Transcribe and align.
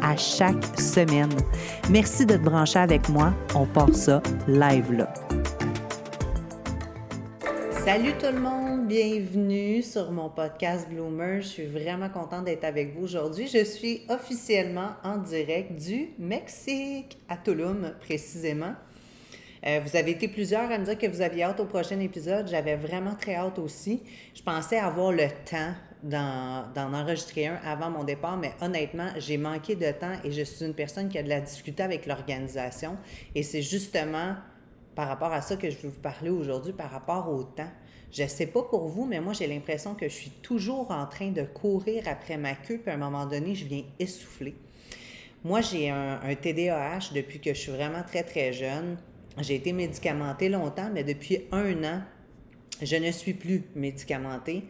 à 0.00 0.16
chaque 0.16 0.64
semaine. 0.78 1.32
Merci 1.90 2.24
de 2.24 2.36
te 2.36 2.42
brancher 2.42 2.78
avec 2.78 3.08
moi. 3.08 3.34
On 3.54 3.66
part 3.66 3.94
ça 3.94 4.22
live 4.48 4.92
là. 4.92 5.12
Salut 7.84 8.12
tout 8.12 8.32
le 8.32 8.40
monde, 8.40 8.86
bienvenue 8.86 9.82
sur 9.82 10.12
mon 10.12 10.28
podcast 10.28 10.88
Bloomer. 10.88 11.40
Je 11.42 11.48
suis 11.48 11.66
vraiment 11.66 12.08
contente 12.08 12.44
d'être 12.44 12.62
avec 12.62 12.94
vous 12.94 13.04
aujourd'hui. 13.04 13.48
Je 13.48 13.64
suis 13.64 14.02
officiellement 14.08 14.90
en 15.02 15.18
direct 15.18 15.72
du 15.72 16.10
Mexique, 16.18 17.18
à 17.28 17.36
Tulum 17.36 17.92
précisément. 18.00 18.74
Euh, 19.66 19.80
vous 19.84 19.96
avez 19.96 20.12
été 20.12 20.28
plusieurs 20.28 20.70
à 20.70 20.78
me 20.78 20.84
dire 20.84 20.98
que 20.98 21.06
vous 21.06 21.20
aviez 21.20 21.44
hâte 21.44 21.60
au 21.60 21.64
prochain 21.64 21.98
épisode. 22.00 22.48
J'avais 22.48 22.76
vraiment 22.76 23.14
très 23.14 23.34
hâte 23.34 23.58
aussi. 23.58 24.02
Je 24.34 24.42
pensais 24.42 24.78
avoir 24.78 25.12
le 25.12 25.28
temps 25.48 25.74
d'en 26.02 26.94
enregistrer 26.94 27.46
un 27.46 27.60
avant 27.64 27.90
mon 27.90 28.04
départ, 28.04 28.36
mais 28.36 28.52
honnêtement, 28.60 29.08
j'ai 29.18 29.36
manqué 29.36 29.76
de 29.76 29.90
temps 29.92 30.14
et 30.24 30.32
je 30.32 30.42
suis 30.42 30.64
une 30.64 30.74
personne 30.74 31.08
qui 31.08 31.18
a 31.18 31.22
de 31.22 31.28
la 31.28 31.40
difficulté 31.40 31.82
avec 31.82 32.06
l'organisation. 32.06 32.96
Et 33.34 33.42
c'est 33.42 33.62
justement 33.62 34.34
par 34.94 35.08
rapport 35.08 35.32
à 35.32 35.40
ça 35.40 35.56
que 35.56 35.70
je 35.70 35.78
veux 35.78 35.88
vous 35.88 36.00
parler 36.00 36.30
aujourd'hui, 36.30 36.72
par 36.72 36.90
rapport 36.90 37.30
au 37.32 37.42
temps. 37.44 37.70
Je 38.10 38.24
ne 38.24 38.28
sais 38.28 38.46
pas 38.46 38.62
pour 38.62 38.88
vous, 38.88 39.06
mais 39.06 39.20
moi, 39.20 39.32
j'ai 39.32 39.46
l'impression 39.46 39.94
que 39.94 40.08
je 40.08 40.14
suis 40.14 40.30
toujours 40.30 40.90
en 40.90 41.06
train 41.06 41.30
de 41.30 41.42
courir 41.42 42.02
après 42.06 42.36
ma 42.36 42.54
queue, 42.54 42.78
puis 42.78 42.90
à 42.90 42.94
un 42.94 42.98
moment 42.98 43.24
donné, 43.24 43.54
je 43.54 43.64
viens 43.64 43.84
essouffler. 43.98 44.54
Moi, 45.44 45.60
j'ai 45.60 45.88
un, 45.90 46.20
TDAH 46.34 47.12
depuis 47.14 47.40
que 47.40 47.54
je 47.54 47.58
suis 47.58 47.72
vraiment 47.72 48.02
très, 48.02 48.22
très 48.22 48.52
jeune. 48.52 48.96
J'ai 49.38 49.54
été 49.54 49.72
médicamentée 49.72 50.50
longtemps, 50.50 50.90
mais 50.92 51.04
depuis 51.04 51.46
un 51.52 51.82
an, 51.84 52.02
je 52.82 52.96
ne 52.96 53.10
suis 53.10 53.34
plus 53.34 53.62
médicamentée. 53.74 54.64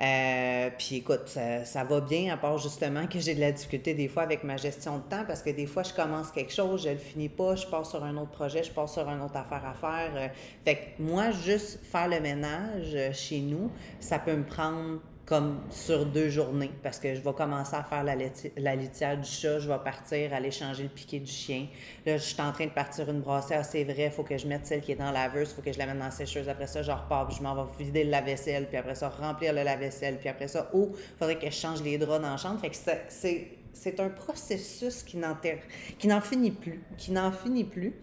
Euh, 0.00 0.68
puis 0.76 0.96
écoute, 0.96 1.26
ça, 1.26 1.84
va 1.84 2.00
bien, 2.00 2.34
à 2.34 2.36
part 2.36 2.58
justement 2.58 3.06
que 3.06 3.18
j'ai 3.18 3.34
de 3.34 3.40
la 3.40 3.52
difficulté 3.52 3.94
des 3.94 4.08
fois 4.08 4.24
avec 4.24 4.44
ma 4.44 4.56
gestion 4.56 4.98
de 4.98 5.02
temps, 5.02 5.24
parce 5.26 5.42
que 5.42 5.50
des 5.50 5.66
fois, 5.66 5.82
je 5.82 5.94
commence 5.94 6.30
quelque 6.30 6.52
chose, 6.52 6.84
je 6.84 6.90
le 6.90 6.98
finis 6.98 7.30
pas, 7.30 7.56
je 7.56 7.66
pars 7.66 7.86
sur 7.86 8.04
un 8.04 8.16
autre 8.16 8.32
projet, 8.32 8.62
je 8.62 8.70
pars 8.70 8.88
sur 8.88 9.08
une 9.08 9.22
autre 9.22 9.36
affaire 9.36 9.64
à 9.64 9.72
faire. 9.72 10.12
Euh, 10.14 10.28
fait 10.64 10.76
que 10.76 11.02
moi, 11.02 11.30
juste 11.30 11.80
faire 11.84 12.08
le 12.08 12.20
ménage 12.20 12.94
euh, 12.94 13.12
chez 13.12 13.40
nous, 13.40 13.70
ça 14.00 14.18
peut 14.18 14.36
me 14.36 14.44
prendre 14.44 15.00
comme 15.26 15.60
sur 15.70 16.06
deux 16.06 16.30
journées 16.30 16.70
parce 16.84 17.00
que 17.00 17.12
je 17.14 17.20
vais 17.20 17.32
commencer 17.32 17.74
à 17.74 17.82
faire 17.82 18.04
la, 18.04 18.14
la 18.56 18.76
litière 18.76 19.18
du 19.18 19.28
chat, 19.28 19.58
je 19.58 19.68
vais 19.68 19.78
partir, 19.78 20.32
aller 20.32 20.52
changer 20.52 20.84
le 20.84 20.88
piquet 20.88 21.18
du 21.18 21.30
chien. 21.30 21.66
Là, 22.06 22.16
je 22.16 22.22
suis 22.22 22.40
en 22.40 22.52
train 22.52 22.66
de 22.66 22.70
partir 22.70 23.10
une 23.10 23.20
brassière, 23.20 23.64
c'est 23.64 23.82
vrai, 23.82 24.04
il 24.04 24.10
faut 24.12 24.22
que 24.22 24.38
je 24.38 24.46
mette 24.46 24.66
celle 24.66 24.80
qui 24.80 24.92
est 24.92 24.96
dans 24.96 25.10
la 25.10 25.26
laveuse, 25.26 25.50
il 25.50 25.56
faut 25.56 25.62
que 25.62 25.72
je 25.72 25.78
la 25.78 25.86
mette 25.86 25.98
dans 25.98 26.04
la 26.04 26.10
sécheuse. 26.12 26.48
Après 26.48 26.68
ça, 26.68 26.82
je 26.82 26.92
repars, 26.92 27.28
je 27.32 27.42
m'en 27.42 27.56
vais 27.56 27.84
vider 27.84 28.04
le 28.04 28.10
lave-vaisselle, 28.10 28.68
puis 28.68 28.76
après 28.76 28.94
ça, 28.94 29.08
remplir 29.08 29.52
le 29.52 29.64
lave-vaisselle, 29.64 30.18
puis 30.18 30.28
après 30.28 30.46
ça, 30.46 30.70
oh, 30.72 30.92
il 30.94 31.18
faudrait 31.18 31.38
que 31.38 31.46
je 31.46 31.56
change 31.56 31.82
les 31.82 31.98
draps 31.98 32.22
dans 32.22 32.36
chambre. 32.36 32.60
Fait 32.60 32.70
que 32.70 32.76
c'est, 33.08 33.48
c'est 33.72 33.98
un 33.98 34.08
processus 34.08 35.02
qui 35.02 35.16
n'en 35.16 36.20
finit 36.20 36.52
plus, 36.52 36.84
qui 36.96 37.10
n'en 37.10 37.32
finit 37.32 37.64
plus. 37.64 37.94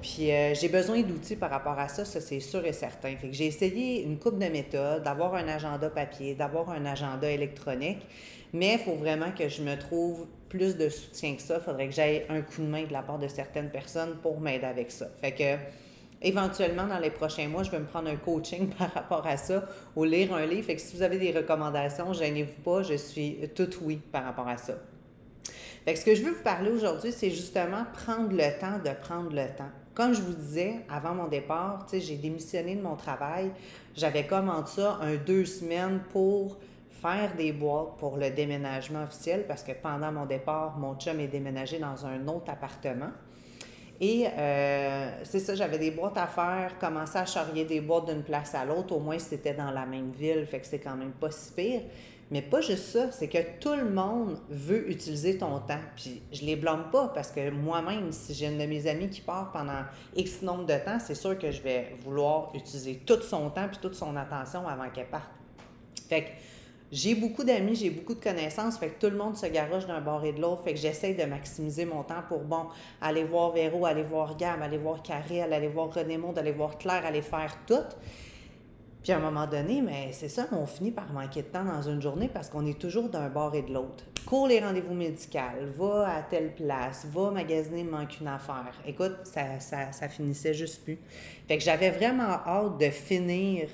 Puis 0.00 0.30
euh, 0.30 0.54
j'ai 0.54 0.68
besoin 0.68 1.00
d'outils 1.02 1.36
par 1.36 1.50
rapport 1.50 1.78
à 1.78 1.88
ça, 1.88 2.04
ça 2.04 2.20
c'est 2.20 2.40
sûr 2.40 2.64
et 2.64 2.72
certain. 2.72 3.16
Fait 3.16 3.28
que 3.28 3.32
j'ai 3.32 3.46
essayé 3.46 4.02
une 4.02 4.18
coupe 4.18 4.38
de 4.38 4.46
méthodes, 4.46 5.02
d'avoir 5.02 5.34
un 5.34 5.48
agenda 5.48 5.90
papier, 5.90 6.34
d'avoir 6.34 6.70
un 6.70 6.86
agenda 6.86 7.28
électronique, 7.28 8.06
mais 8.52 8.74
il 8.74 8.78
faut 8.78 8.94
vraiment 8.94 9.32
que 9.32 9.48
je 9.48 9.62
me 9.62 9.76
trouve 9.76 10.26
plus 10.48 10.76
de 10.76 10.88
soutien 10.88 11.34
que 11.34 11.42
ça. 11.42 11.56
Il 11.56 11.64
faudrait 11.64 11.88
que 11.88 11.94
j'aille 11.94 12.24
un 12.28 12.42
coup 12.42 12.62
de 12.62 12.68
main 12.68 12.84
de 12.84 12.92
la 12.92 13.02
part 13.02 13.18
de 13.18 13.28
certaines 13.28 13.70
personnes 13.70 14.16
pour 14.22 14.40
m'aider 14.40 14.66
avec 14.66 14.90
ça. 14.90 15.08
Fait 15.20 15.32
que 15.32 15.56
éventuellement, 16.22 16.86
dans 16.86 16.98
les 16.98 17.10
prochains 17.10 17.48
mois, 17.48 17.64
je 17.64 17.70
vais 17.70 17.80
me 17.80 17.86
prendre 17.86 18.08
un 18.08 18.16
coaching 18.16 18.68
par 18.78 18.92
rapport 18.92 19.26
à 19.26 19.36
ça 19.36 19.64
ou 19.96 20.04
lire 20.04 20.32
un 20.32 20.46
livre. 20.46 20.66
Fait 20.66 20.76
que 20.76 20.80
si 20.80 20.96
vous 20.96 21.02
avez 21.02 21.18
des 21.18 21.32
recommandations, 21.32 22.12
gênez-vous 22.12 22.62
pas, 22.62 22.82
je 22.82 22.94
suis 22.94 23.38
tout 23.54 23.70
oui 23.82 23.96
par 24.12 24.24
rapport 24.24 24.48
à 24.48 24.56
ça. 24.56 24.74
Fait 25.84 25.94
que 25.94 26.00
ce 26.00 26.04
que 26.04 26.14
je 26.14 26.22
veux 26.22 26.32
vous 26.32 26.42
parler 26.42 26.70
aujourd'hui, 26.70 27.12
c'est 27.12 27.30
justement 27.30 27.84
prendre 27.92 28.30
le 28.32 28.60
temps 28.60 28.78
de 28.78 28.90
prendre 29.00 29.30
le 29.30 29.46
temps. 29.56 29.70
Comme 29.98 30.14
je 30.14 30.22
vous 30.22 30.32
disais, 30.32 30.76
avant 30.88 31.12
mon 31.12 31.26
départ, 31.26 31.84
j'ai 31.92 32.14
démissionné 32.14 32.76
de 32.76 32.80
mon 32.80 32.94
travail. 32.94 33.50
J'avais 33.96 34.28
commencé 34.28 34.80
ça 34.80 34.96
un 35.02 35.16
deux 35.16 35.44
semaines 35.44 36.02
pour 36.12 36.56
faire 37.02 37.34
des 37.34 37.50
boîtes 37.50 37.96
pour 37.98 38.16
le 38.16 38.30
déménagement 38.30 39.02
officiel 39.02 39.44
parce 39.48 39.64
que 39.64 39.72
pendant 39.72 40.12
mon 40.12 40.24
départ, 40.24 40.78
mon 40.78 40.94
chum 40.94 41.18
est 41.18 41.26
déménagé 41.26 41.80
dans 41.80 42.06
un 42.06 42.28
autre 42.28 42.48
appartement. 42.48 43.10
Et 44.00 44.28
euh, 44.28 45.10
c'est 45.24 45.40
ça, 45.40 45.56
j'avais 45.56 45.80
des 45.80 45.90
boîtes 45.90 46.16
à 46.16 46.28
faire, 46.28 46.78
commencer 46.78 47.18
à 47.18 47.26
charrier 47.26 47.64
des 47.64 47.80
boîtes 47.80 48.06
d'une 48.06 48.22
place 48.22 48.54
à 48.54 48.64
l'autre, 48.64 48.94
au 48.94 49.00
moins 49.00 49.18
c'était 49.18 49.54
dans 49.54 49.72
la 49.72 49.84
même 49.84 50.12
ville, 50.12 50.46
fait 50.46 50.60
que 50.60 50.66
c'est 50.68 50.78
quand 50.78 50.94
même 50.94 51.10
pas 51.10 51.32
si 51.32 51.52
pire. 51.52 51.80
Mais 52.30 52.42
pas 52.42 52.60
juste 52.60 52.84
ça, 52.84 53.10
c'est 53.10 53.28
que 53.28 53.38
tout 53.58 53.74
le 53.74 53.88
monde 53.88 54.38
veut 54.50 54.90
utiliser 54.90 55.38
ton 55.38 55.60
temps. 55.60 55.80
Puis 55.96 56.20
je 56.30 56.44
les 56.44 56.56
blâme 56.56 56.90
pas 56.90 57.08
parce 57.08 57.30
que 57.30 57.50
moi-même, 57.50 58.12
si 58.12 58.34
j'ai 58.34 58.46
une 58.46 58.58
de 58.58 58.66
mes 58.66 58.86
amies 58.86 59.08
qui 59.08 59.22
part 59.22 59.50
pendant 59.50 59.84
X 60.14 60.42
nombre 60.42 60.66
de 60.66 60.76
temps, 60.76 60.98
c'est 60.98 61.14
sûr 61.14 61.38
que 61.38 61.50
je 61.50 61.62
vais 61.62 61.96
vouloir 62.04 62.50
utiliser 62.54 62.96
tout 63.06 63.22
son 63.22 63.48
temps 63.48 63.68
puis 63.68 63.78
toute 63.80 63.94
son 63.94 64.14
attention 64.16 64.68
avant 64.68 64.90
qu'elle 64.90 65.08
parte. 65.08 65.30
Fait 66.08 66.22
que 66.22 66.28
j'ai 66.92 67.14
beaucoup 67.14 67.44
d'amis, 67.44 67.74
j'ai 67.74 67.90
beaucoup 67.90 68.14
de 68.14 68.22
connaissances, 68.22 68.78
fait 68.78 68.88
que 68.88 69.06
tout 69.06 69.10
le 69.10 69.18
monde 69.18 69.36
se 69.36 69.46
garoche 69.46 69.86
d'un 69.86 70.00
bord 70.00 70.24
et 70.24 70.32
de 70.32 70.40
l'autre, 70.40 70.62
fait 70.64 70.72
que 70.72 70.80
j'essaie 70.80 71.12
de 71.12 71.24
maximiser 71.24 71.84
mon 71.84 72.02
temps 72.02 72.22
pour, 72.26 72.40
bon, 72.40 72.66
aller 73.02 73.24
voir 73.24 73.52
Véro, 73.52 73.84
aller 73.84 74.02
voir 74.02 74.36
Gab, 74.38 74.62
aller 74.62 74.78
voir 74.78 75.02
Carré, 75.02 75.42
aller 75.42 75.68
voir 75.68 75.92
René 75.92 76.16
Maud, 76.16 76.38
aller 76.38 76.52
voir 76.52 76.78
Claire, 76.78 77.04
aller 77.04 77.20
faire 77.20 77.58
tout. 77.66 77.74
Puis 79.08 79.14
à 79.14 79.16
un 79.16 79.20
moment 79.20 79.46
donné, 79.46 79.80
mais 79.80 80.10
c'est 80.12 80.28
ça, 80.28 80.46
on 80.52 80.66
finit 80.66 80.90
par 80.90 81.10
manquer 81.14 81.40
de 81.40 81.46
temps 81.46 81.64
dans 81.64 81.80
une 81.80 82.02
journée 82.02 82.28
parce 82.28 82.50
qu'on 82.50 82.66
est 82.66 82.78
toujours 82.78 83.08
d'un 83.08 83.30
bord 83.30 83.54
et 83.54 83.62
de 83.62 83.72
l'autre. 83.72 84.04
Cours 84.26 84.48
les 84.48 84.60
rendez-vous 84.60 84.92
médicaux, 84.92 85.38
va 85.78 86.16
à 86.16 86.20
telle 86.20 86.54
place, 86.54 87.06
va 87.10 87.30
magasiner, 87.30 87.84
manque 87.84 88.20
une 88.20 88.26
affaire. 88.26 88.74
Écoute, 88.86 89.16
ça, 89.24 89.60
ça, 89.60 89.92
ça 89.92 90.10
finissait 90.10 90.52
juste 90.52 90.84
plus. 90.84 90.98
Fait 91.48 91.56
que 91.56 91.64
j'avais 91.64 91.88
vraiment 91.88 92.34
hâte 92.46 92.78
de 92.78 92.90
finir 92.90 93.70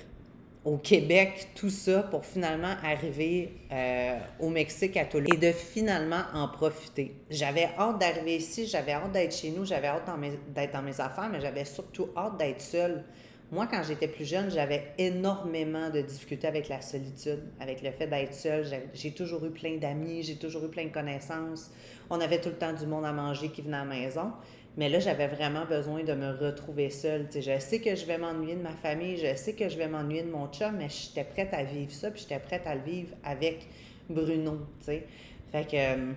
au 0.63 0.77
Québec, 0.77 1.49
tout 1.53 1.69
ça, 1.69 2.03
pour 2.03 2.25
finalement 2.25 2.73
arriver 2.81 3.57
euh, 3.73 4.17
au 4.39 4.47
Mexique 4.47 4.95
à 4.95 5.03
Toulouse 5.03 5.31
et 5.33 5.37
de 5.37 5.51
finalement 5.51 6.23
en 6.33 6.47
profiter. 6.47 7.13
J'avais 7.29 7.67
hâte 7.77 7.99
d'arriver 7.99 8.37
ici, 8.37 8.67
j'avais 8.67 8.93
hâte 8.93 9.11
d'être 9.11 9.35
chez 9.35 9.49
nous, 9.49 9.65
j'avais 9.65 9.87
hâte 9.87 10.09
d'être 10.55 10.71
dans 10.71 10.81
mes 10.81 11.01
affaires, 11.01 11.27
mais 11.29 11.41
j'avais 11.41 11.65
surtout 11.65 12.07
hâte 12.15 12.37
d'être 12.37 12.61
seule. 12.61 13.03
Moi, 13.51 13.67
quand 13.67 13.83
j'étais 13.83 14.07
plus 14.07 14.25
jeune, 14.25 14.49
j'avais 14.49 14.93
énormément 14.97 15.89
de 15.89 16.01
difficultés 16.01 16.47
avec 16.47 16.67
la 16.67 16.81
solitude, 16.81 17.43
avec 17.59 17.83
le 17.83 17.91
fait 17.91 18.07
d'être 18.07 18.33
seule. 18.33 18.65
J'ai 18.93 19.11
toujours 19.11 19.45
eu 19.45 19.51
plein 19.51 19.77
d'amis, 19.77 20.23
j'ai 20.23 20.35
toujours 20.35 20.65
eu 20.65 20.69
plein 20.69 20.85
de 20.85 20.91
connaissances. 20.91 21.71
On 22.09 22.19
avait 22.19 22.41
tout 22.41 22.49
le 22.49 22.55
temps 22.55 22.73
du 22.73 22.87
monde 22.87 23.05
à 23.05 23.11
manger 23.11 23.49
qui 23.49 23.61
venait 23.61 23.77
à 23.77 23.85
la 23.85 23.85
maison. 23.85 24.31
Mais 24.77 24.89
là, 24.89 24.99
j'avais 24.99 25.27
vraiment 25.27 25.65
besoin 25.65 26.03
de 26.03 26.13
me 26.13 26.31
retrouver 26.31 26.89
seule. 26.89 27.27
je 27.33 27.59
sais 27.59 27.79
que 27.79 27.95
je 27.95 28.05
vais 28.05 28.17
m'ennuyer 28.17 28.55
de 28.55 28.61
ma 28.61 28.73
famille, 28.73 29.17
je 29.17 29.35
sais 29.35 29.53
que 29.53 29.69
je 29.69 29.77
vais 29.77 29.87
m'ennuyer 29.87 30.23
de 30.23 30.31
mon 30.31 30.47
chum, 30.47 30.75
mais 30.77 30.89
j'étais 30.89 31.23
prête 31.23 31.53
à 31.53 31.63
vivre 31.63 31.91
ça, 31.91 32.11
puis 32.11 32.21
j'étais 32.21 32.39
prête 32.39 32.67
à 32.67 32.75
le 32.75 32.81
vivre 32.81 33.15
avec 33.23 33.67
Bruno. 34.09 34.59
Fait 34.81 35.05
que 35.53 35.75
euh, 35.75 36.11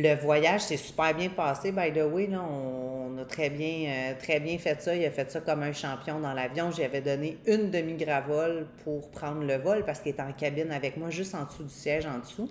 le 0.00 0.14
voyage 0.14 0.60
s'est 0.60 0.76
super 0.76 1.12
bien 1.12 1.28
passé, 1.28 1.72
by 1.72 1.92
the 1.92 2.04
way. 2.04 2.28
Là, 2.28 2.40
on, 2.40 3.18
a 3.18 3.24
très 3.24 3.50
bien, 3.50 3.90
euh, 3.90 4.14
très 4.16 4.38
bien 4.38 4.56
fait 4.56 4.80
ça. 4.80 4.94
Il 4.94 5.04
a 5.04 5.10
fait 5.10 5.28
ça 5.28 5.40
comme 5.40 5.64
un 5.64 5.72
champion 5.72 6.20
dans 6.20 6.32
l'avion. 6.32 6.70
J'avais 6.70 7.00
donné 7.00 7.36
une 7.46 7.70
demi-gravole 7.70 8.68
pour 8.84 9.10
prendre 9.10 9.42
le 9.42 9.56
vol 9.56 9.84
parce 9.84 9.98
qu'il 9.98 10.12
était 10.12 10.22
en 10.22 10.32
cabine 10.32 10.70
avec 10.70 10.96
moi, 10.96 11.10
juste 11.10 11.34
en 11.34 11.44
dessous 11.44 11.64
du 11.64 11.74
siège, 11.74 12.06
en 12.06 12.20
dessous. 12.20 12.48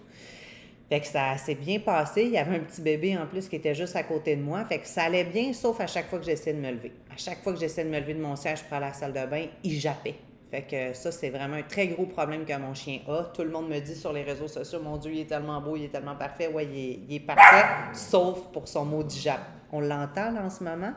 Fait 0.89 0.99
que 0.99 1.07
ça 1.07 1.37
s'est 1.37 1.55
bien 1.55 1.79
passé. 1.79 2.23
Il 2.23 2.31
y 2.31 2.37
avait 2.37 2.57
un 2.57 2.59
petit 2.59 2.81
bébé 2.81 3.17
en 3.17 3.25
plus 3.25 3.47
qui 3.47 3.55
était 3.55 3.75
juste 3.75 3.95
à 3.95 4.03
côté 4.03 4.35
de 4.35 4.41
moi. 4.41 4.65
Fait 4.65 4.79
que 4.79 4.87
ça 4.87 5.03
allait 5.03 5.23
bien, 5.23 5.53
sauf 5.53 5.79
à 5.79 5.87
chaque 5.87 6.09
fois 6.09 6.19
que 6.19 6.25
j'essayais 6.25 6.53
de 6.53 6.61
me 6.61 6.71
lever. 6.71 6.91
À 7.13 7.15
chaque 7.15 7.41
fois 7.43 7.53
que 7.53 7.59
j'essayais 7.59 7.87
de 7.87 7.93
me 7.93 7.99
lever 7.99 8.13
de 8.13 8.21
mon 8.21 8.35
siège 8.35 8.61
pour 8.63 8.73
aller 8.75 8.87
à 8.87 8.89
la 8.89 8.93
salle 8.93 9.13
de 9.13 9.25
bain, 9.25 9.45
il 9.63 9.79
jappait. 9.79 10.15
Fait 10.49 10.61
que 10.61 10.93
ça, 10.93 11.11
c'est 11.11 11.29
vraiment 11.29 11.57
un 11.57 11.63
très 11.63 11.87
gros 11.87 12.05
problème 12.05 12.45
que 12.45 12.57
mon 12.57 12.73
chien 12.73 12.99
a. 13.07 13.23
Tout 13.33 13.43
le 13.43 13.49
monde 13.49 13.67
me 13.67 13.79
dit 13.79 13.95
sur 13.95 14.13
les 14.13 14.23
réseaux 14.23 14.47
sociaux, 14.47 14.79
mon 14.81 14.97
Dieu, 14.97 15.11
il 15.13 15.19
est 15.21 15.25
tellement 15.25 15.59
beau, 15.59 15.75
il 15.75 15.85
est 15.85 15.89
tellement 15.89 16.15
parfait. 16.15 16.49
Oui, 16.53 16.65
il 17.07 17.15
est, 17.15 17.19
parfait, 17.19 17.65
sauf 17.93 18.39
pour 18.53 18.67
son 18.67 18.85
maudit 18.85 19.19
jap. 19.19 19.41
On 19.71 19.81
l'entend 19.81 20.35
en 20.37 20.49
ce 20.49 20.63
moment. 20.63 20.93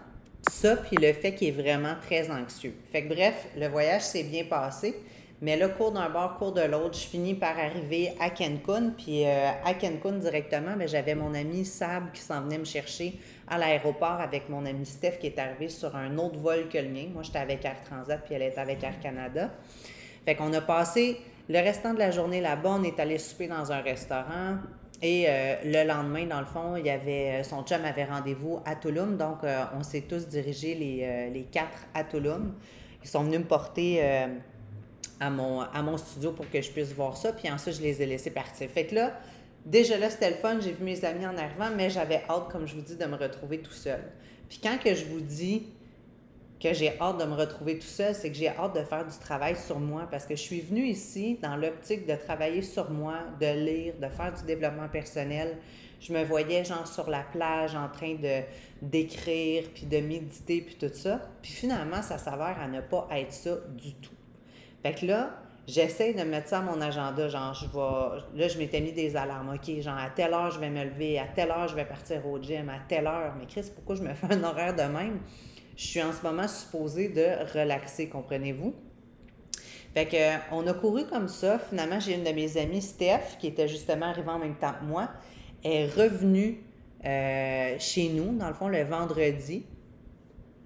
Ça, 0.49 0.77
puis 0.77 0.97
le 0.97 1.13
fait 1.13 1.35
qu'il 1.35 1.49
est 1.49 1.63
vraiment 1.63 1.97
très 2.01 2.31
anxieux. 2.31 2.75
Fait 2.93 3.05
que 3.05 3.13
bref, 3.13 3.49
le 3.57 3.67
voyage 3.67 4.03
s'est 4.03 4.23
bien 4.23 4.45
passé. 4.45 4.95
Mais 5.43 5.57
là, 5.57 5.69
cours 5.69 5.93
d'un 5.93 6.09
bord, 6.11 6.37
cours 6.37 6.53
de 6.53 6.61
l'autre, 6.61 6.99
je 6.99 7.07
finis 7.07 7.35
par 7.35 7.59
arriver 7.59 8.13
à 8.21 8.31
Cancun. 8.31 8.91
Puis 8.97 9.27
euh, 9.27 9.51
à 9.65 9.75
Cancun 9.75 10.13
directement, 10.13 10.77
ben, 10.77 10.87
j'avais 10.87 11.15
mon 11.15 11.35
ami 11.35 11.65
Sab 11.65 12.13
qui 12.13 12.21
s'en 12.21 12.43
venait 12.43 12.59
me 12.59 12.65
chercher 12.65 13.19
à 13.51 13.59
l'aéroport 13.59 14.21
avec 14.21 14.49
mon 14.49 14.65
ami 14.65 14.87
Steph 14.87 15.19
qui 15.21 15.27
est 15.27 15.39
arrivé 15.39 15.69
sur 15.69 15.95
un 15.97 16.17
autre 16.19 16.39
vol 16.39 16.69
que 16.69 16.79
le 16.79 16.89
mien. 16.89 17.09
Moi, 17.13 17.23
j'étais 17.25 17.41
avec 17.41 17.65
Air 17.65 17.81
Transat, 17.85 18.25
puis 18.25 18.35
elle 18.35 18.43
était 18.43 18.61
avec 18.61 18.83
Air 18.83 19.01
Canada. 19.01 19.51
Fait 20.25 20.37
qu'on 20.37 20.53
a 20.53 20.61
passé 20.61 21.21
le 21.49 21.59
restant 21.59 21.93
de 21.93 21.99
la 21.99 22.13
journée 22.13 22.41
là-bas. 22.41 22.77
On 22.79 22.85
est 22.85 22.99
allé 23.01 23.19
souper 23.19 23.49
dans 23.49 23.73
un 23.73 23.81
restaurant. 23.81 24.59
Et 25.03 25.27
euh, 25.29 25.57
le 25.65 25.87
lendemain, 25.87 26.27
dans 26.27 26.41
le 26.41 26.47
fond, 26.47 26.77
il 26.77 26.87
y 26.87 26.91
avait, 26.91 27.43
son 27.43 27.65
chum 27.65 27.85
avait 27.85 28.05
rendez-vous 28.05 28.61
à 28.65 28.77
Tulum. 28.77 29.17
Donc, 29.17 29.39
on 29.77 29.83
s'est 29.83 30.03
tous 30.03 30.29
dirigés 30.29 30.75
les, 30.75 31.31
les, 31.33 31.43
quatre 31.45 31.87
à 31.93 32.05
Tulum. 32.05 32.55
Ils 33.03 33.09
sont 33.09 33.25
venus 33.25 33.41
me 33.41 33.45
porter 33.47 34.03
à 35.19 35.31
mon, 35.31 35.63
à 35.63 35.83
mon 35.83 35.97
studio 35.97 36.33
pour 36.33 36.49
que 36.51 36.61
je 36.61 36.71
puisse 36.71 36.93
voir 36.93 37.17
ça. 37.17 37.33
Puis 37.33 37.51
ensuite, 37.51 37.77
je 37.77 37.83
les 37.83 38.01
ai 38.03 38.07
laissés 38.07 38.31
partir. 38.31 38.69
Fait 38.71 38.87
que 38.87 38.95
là, 38.95 39.13
déjà 39.65 39.99
là, 39.99 40.11
c'était 40.11 40.31
le 40.31 40.37
fun. 40.37 40.59
J'ai 40.61 40.73
vu 40.73 40.85
mes 40.85 41.05
amis 41.05 41.27
en 41.27 41.37
arrivant, 41.37 41.71
mais 41.77 41.91
j'avais 41.91 42.23
hâte, 42.29 42.49
comme 42.51 42.67
je 42.67 42.75
vous 42.75 42.83
dis, 42.83 42.97
de 42.97 43.05
me 43.05 43.17
retrouver 43.17 43.61
tout 43.61 43.73
seul. 43.73 44.01
Puis 44.49 44.61
quand 44.63 44.79
que 44.79 44.95
je 44.95 45.05
vous 45.05 45.21
dis 45.21 45.69
que 46.61 46.75
j'ai 46.75 46.99
hâte 47.01 47.19
de 47.19 47.25
me 47.25 47.35
retrouver 47.35 47.79
tout 47.79 47.87
seul, 47.87 48.15
c'est 48.15 48.31
que 48.31 48.37
j'ai 48.37 48.49
hâte 48.49 48.75
de 48.75 48.83
faire 48.83 49.07
du 49.07 49.17
travail 49.19 49.57
sur 49.57 49.81
moi 49.81 50.07
parce 50.11 50.27
que 50.27 50.37
je 50.37 50.43
suis 50.43 50.61
venue 50.61 50.87
ici 50.87 51.39
dans 51.41 51.57
l'optique 51.57 52.07
de 52.07 52.15
travailler 52.15 52.63
sur 52.63 52.91
moi, 52.91 53.15
de 53.41 53.47
lire, 53.47 53.95
de 54.01 54.09
faire 54.09 54.33
du 54.33 54.45
développement 54.45 54.89
personnel. 54.89 55.57
Je 56.01 56.13
me 56.13 56.23
voyais 56.25 56.65
genre 56.65 56.87
sur 56.87 57.09
la 57.09 57.23
plage 57.23 57.75
en 57.75 57.89
train 57.89 58.15
de 58.15 58.43
d'écrire, 58.83 59.65
puis 59.75 59.85
de 59.85 59.99
méditer, 59.99 60.63
puis 60.63 60.77
tout 60.77 60.95
ça. 60.95 61.21
Puis 61.43 61.53
finalement, 61.53 62.03
ça 62.03 62.17
s'avère 62.19 62.59
à 62.59 62.67
ne 62.67 62.81
pas 62.81 63.09
être 63.13 63.33
ça 63.33 63.57
du 63.77 63.95
tout. 63.95 64.15
Fait 64.83 64.95
que 64.95 65.07
là, 65.07 65.39
j'essaie 65.67 66.15
de 66.15 66.23
mettre 66.23 66.49
ça 66.49 66.59
à 66.59 66.63
mon 66.63 66.81
agenda. 66.81 67.29
Genre, 67.29 67.55
je 67.55 67.67
vais. 67.67 68.41
Là, 68.41 68.49
je 68.49 68.59
m'étais 68.59 68.81
mis 68.81 68.93
des 68.93 69.17
alarmes. 69.17 69.55
OK, 69.55 69.81
genre, 69.81 69.99
à 69.99 70.11
telle 70.11 70.35
heure, 70.35 70.51
je 70.51 70.61
vais 70.61 70.71
me 70.71 70.85
lever. 70.85 71.19
À 71.19 71.27
telle 71.27 71.51
heure, 71.51 71.69
je 71.69 71.75
vais 71.75 71.85
partir 71.85 72.27
au 72.27 72.41
gym. 72.41 72.69
À 72.69 72.79
telle 72.89 73.07
heure. 73.07 73.35
Mais 73.39 73.47
Chris, 73.47 73.71
pourquoi 73.75 73.97
je 73.97 74.03
me 74.03 74.15
fais 74.15 74.33
un 74.33 74.43
horaire 74.45 74.75
de 74.75 74.83
même? 74.83 75.21
Je 75.77 75.87
suis 75.87 76.03
en 76.03 76.13
ce 76.13 76.23
moment 76.23 76.47
supposée 76.47 77.09
de 77.09 77.59
relaxer, 77.59 78.09
comprenez-vous? 78.09 78.75
Fait 79.95 80.07
que, 80.07 80.55
on 80.55 80.67
a 80.67 80.75
couru 80.75 81.07
comme 81.07 81.29
ça. 81.29 81.59
Finalement, 81.59 81.99
j'ai 81.99 82.15
une 82.15 82.25
de 82.25 82.31
mes 82.31 82.57
amies, 82.57 82.83
Steph, 82.83 83.39
qui 83.39 83.49
était 83.49 83.67
justement 83.67 84.07
arrivée 84.07 84.31
en 84.31 84.39
même 84.39 84.57
temps 84.57 84.75
que 84.79 84.85
moi, 84.85 85.09
est 85.65 85.87
revenue 85.87 86.63
euh, 87.05 87.77
chez 87.79 88.09
nous, 88.11 88.37
dans 88.37 88.49
le 88.49 88.55
fond, 88.55 88.69
le 88.69 88.83
vendredi 88.83 89.65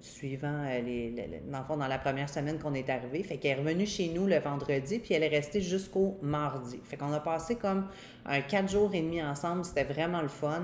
suivant 0.05 0.63
euh, 0.65 0.81
les, 0.81 1.13
dans, 1.51 1.87
la 1.87 1.97
première 1.97 2.29
semaine 2.29 2.59
qu'on 2.59 2.73
est 2.73 2.89
arrivé. 2.89 3.23
Fait 3.23 3.37
qu'elle 3.37 3.57
est 3.57 3.61
revenue 3.61 3.85
chez 3.85 4.09
nous 4.09 4.27
le 4.27 4.39
vendredi, 4.39 4.99
puis 4.99 5.13
elle 5.13 5.23
est 5.23 5.29
restée 5.29 5.61
jusqu'au 5.61 6.17
mardi. 6.21 6.79
Fait 6.83 6.97
qu'on 6.97 7.11
a 7.13 7.19
passé 7.19 7.55
comme 7.55 7.87
un 8.25 8.41
quatre 8.41 8.69
jours 8.69 8.93
et 8.93 9.01
demi 9.01 9.21
ensemble. 9.21 9.65
C'était 9.65 9.83
vraiment 9.83 10.21
le 10.21 10.27
fun. 10.27 10.63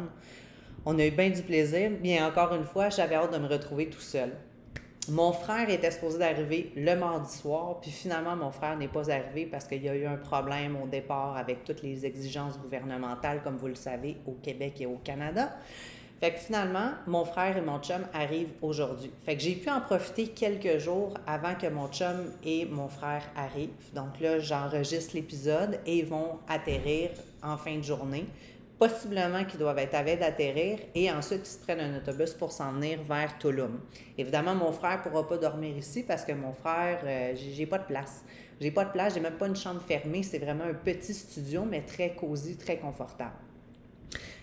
On 0.85 0.97
a 0.97 1.05
eu 1.05 1.11
bien 1.11 1.29
du 1.29 1.41
plaisir. 1.41 1.91
Bien, 2.01 2.27
encore 2.27 2.53
une 2.55 2.65
fois, 2.65 2.89
j'avais 2.89 3.15
hâte 3.15 3.33
de 3.33 3.37
me 3.37 3.47
retrouver 3.47 3.89
tout 3.89 3.99
seul. 3.99 4.31
Mon 5.09 5.33
frère 5.33 5.67
était 5.67 5.89
supposé 5.89 6.19
d'arriver 6.19 6.71
le 6.75 6.95
mardi 6.95 7.35
soir, 7.35 7.79
puis 7.81 7.89
finalement, 7.89 8.35
mon 8.35 8.51
frère 8.51 8.77
n'est 8.77 8.87
pas 8.87 9.09
arrivé 9.09 9.47
parce 9.47 9.65
qu'il 9.65 9.83
y 9.83 9.89
a 9.89 9.95
eu 9.95 10.05
un 10.05 10.17
problème 10.17 10.77
au 10.81 10.85
départ 10.85 11.35
avec 11.37 11.63
toutes 11.63 11.81
les 11.81 12.05
exigences 12.05 12.59
gouvernementales, 12.59 13.41
comme 13.43 13.57
vous 13.57 13.67
le 13.67 13.75
savez, 13.75 14.17
au 14.27 14.33
Québec 14.33 14.79
et 14.79 14.85
au 14.85 14.97
Canada. 15.03 15.57
Fait 16.21 16.33
que 16.33 16.37
finalement, 16.37 16.91
mon 17.07 17.25
frère 17.25 17.57
et 17.57 17.61
mon 17.61 17.79
chum 17.79 18.03
arrivent 18.13 18.53
aujourd'hui. 18.61 19.11
Fait 19.25 19.35
que 19.35 19.41
j'ai 19.41 19.55
pu 19.55 19.71
en 19.71 19.81
profiter 19.81 20.27
quelques 20.27 20.77
jours 20.77 21.15
avant 21.25 21.55
que 21.55 21.65
mon 21.65 21.87
chum 21.87 22.31
et 22.43 22.65
mon 22.65 22.89
frère 22.89 23.23
arrivent. 23.35 23.71
Donc 23.95 24.19
là, 24.19 24.37
j'enregistre 24.37 25.15
l'épisode 25.15 25.79
et 25.83 25.97
ils 25.97 26.05
vont 26.05 26.37
atterrir 26.47 27.09
en 27.41 27.57
fin 27.57 27.75
de 27.75 27.83
journée. 27.83 28.27
Possiblement 28.77 29.45
qu'ils 29.45 29.59
doivent 29.59 29.79
être 29.79 29.95
à 29.95 30.03
veille 30.03 30.19
d'atterrir 30.19 30.77
et 30.93 31.11
ensuite 31.11 31.41
ils 31.43 31.51
se 31.53 31.57
prennent 31.57 31.79
un 31.79 31.97
autobus 31.97 32.35
pour 32.35 32.51
s'en 32.51 32.73
venir 32.73 32.99
vers 33.01 33.39
Tulum. 33.39 33.79
Évidemment, 34.15 34.53
mon 34.53 34.71
frère 34.71 34.99
ne 34.99 35.09
pourra 35.09 35.27
pas 35.27 35.37
dormir 35.37 35.75
ici 35.75 36.03
parce 36.03 36.23
que 36.23 36.33
mon 36.33 36.53
frère, 36.53 36.99
euh, 37.03 37.33
j'ai 37.35 37.65
pas 37.65 37.79
de 37.79 37.85
place. 37.85 38.23
J'ai 38.59 38.69
pas 38.69 38.85
de 38.85 38.91
place, 38.91 39.15
j'ai 39.15 39.21
même 39.21 39.37
pas 39.37 39.47
une 39.47 39.55
chambre 39.55 39.81
fermée. 39.81 40.21
C'est 40.21 40.37
vraiment 40.37 40.65
un 40.65 40.75
petit 40.75 41.15
studio, 41.15 41.63
mais 41.67 41.81
très 41.81 42.13
cosy, 42.13 42.57
très 42.57 42.77
confortable. 42.77 43.33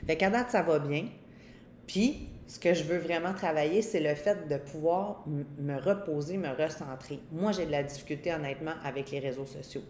Fait 0.04 0.16
qu'à 0.16 0.28
date, 0.28 0.50
ça 0.50 0.62
va 0.62 0.80
bien. 0.80 1.04
Puis, 1.88 2.28
ce 2.46 2.60
que 2.60 2.72
je 2.74 2.84
veux 2.84 2.98
vraiment 2.98 3.34
travailler, 3.34 3.82
c'est 3.82 4.00
le 4.00 4.14
fait 4.14 4.46
de 4.46 4.56
pouvoir 4.56 5.24
me 5.26 5.76
reposer, 5.80 6.36
me 6.36 6.50
recentrer. 6.50 7.18
Moi, 7.32 7.50
j'ai 7.50 7.66
de 7.66 7.72
la 7.72 7.82
difficulté, 7.82 8.32
honnêtement, 8.32 8.74
avec 8.84 9.10
les 9.10 9.18
réseaux 9.18 9.46
sociaux. 9.46 9.82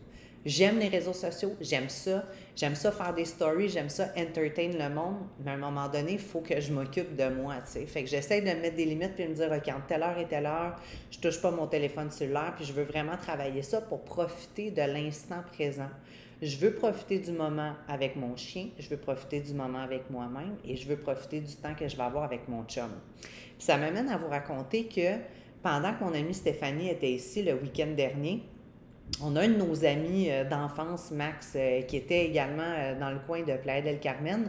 J'aime 0.46 0.78
les 0.78 0.88
réseaux 0.88 1.12
sociaux, 1.12 1.54
j'aime 1.60 1.88
ça. 1.88 2.24
J'aime 2.54 2.74
ça 2.74 2.92
faire 2.92 3.12
des 3.12 3.24
stories, 3.24 3.68
j'aime 3.68 3.88
ça 3.88 4.08
entertain 4.16 4.70
le 4.72 4.88
monde. 4.88 5.16
Mais 5.44 5.50
à 5.50 5.54
un 5.54 5.58
moment 5.58 5.88
donné, 5.88 6.12
il 6.12 6.18
faut 6.18 6.40
que 6.40 6.60
je 6.60 6.72
m'occupe 6.72 7.16
de 7.16 7.28
moi, 7.28 7.56
tu 7.64 7.72
sais. 7.72 7.86
Fait 7.86 8.04
que 8.04 8.08
j'essaie 8.08 8.40
de 8.40 8.46
mettre 8.46 8.76
des 8.76 8.84
limites 8.84 9.14
puis 9.14 9.24
de 9.24 9.30
me 9.30 9.34
dire, 9.34 9.50
OK, 9.52 9.68
entre 9.68 9.86
telle 9.86 10.02
heure 10.02 10.18
et 10.18 10.26
telle 10.26 10.46
heure, 10.46 10.80
je 11.10 11.18
touche 11.18 11.42
pas 11.42 11.50
mon 11.50 11.66
téléphone 11.66 12.10
cellulaire 12.10 12.54
puis 12.56 12.64
je 12.64 12.72
veux 12.72 12.84
vraiment 12.84 13.16
travailler 13.16 13.62
ça 13.62 13.80
pour 13.80 14.02
profiter 14.04 14.70
de 14.70 14.82
l'instant 14.82 15.42
présent. 15.52 15.90
Je 16.40 16.56
veux 16.58 16.72
profiter 16.72 17.18
du 17.18 17.32
moment 17.32 17.72
avec 17.88 18.14
mon 18.14 18.36
chien, 18.36 18.68
je 18.78 18.88
veux 18.88 18.96
profiter 18.96 19.40
du 19.40 19.54
moment 19.54 19.80
avec 19.80 20.08
moi-même 20.08 20.56
et 20.64 20.76
je 20.76 20.86
veux 20.86 20.96
profiter 20.96 21.40
du 21.40 21.52
temps 21.56 21.74
que 21.74 21.88
je 21.88 21.96
vais 21.96 22.04
avoir 22.04 22.22
avec 22.22 22.46
mon 22.46 22.62
chum. 22.64 22.90
Puis 23.22 23.66
ça 23.66 23.76
m'amène 23.76 24.08
à 24.08 24.18
vous 24.18 24.28
raconter 24.28 24.84
que 24.84 25.16
pendant 25.64 25.92
que 25.92 26.04
mon 26.04 26.14
amie 26.14 26.34
Stéphanie 26.34 26.90
était 26.90 27.10
ici 27.10 27.42
le 27.42 27.54
week-end 27.54 27.92
dernier, 27.96 28.44
on 29.20 29.34
a 29.34 29.42
un 29.42 29.48
de 29.48 29.56
nos 29.56 29.84
amis 29.84 30.30
euh, 30.30 30.44
d'enfance, 30.44 31.10
Max, 31.10 31.54
euh, 31.56 31.82
qui 31.82 31.96
était 31.96 32.26
également 32.26 32.62
euh, 32.62 32.98
dans 32.98 33.10
le 33.10 33.18
coin 33.26 33.42
de 33.42 33.56
Playa 33.56 33.82
del 33.82 33.98
Carmen, 33.98 34.48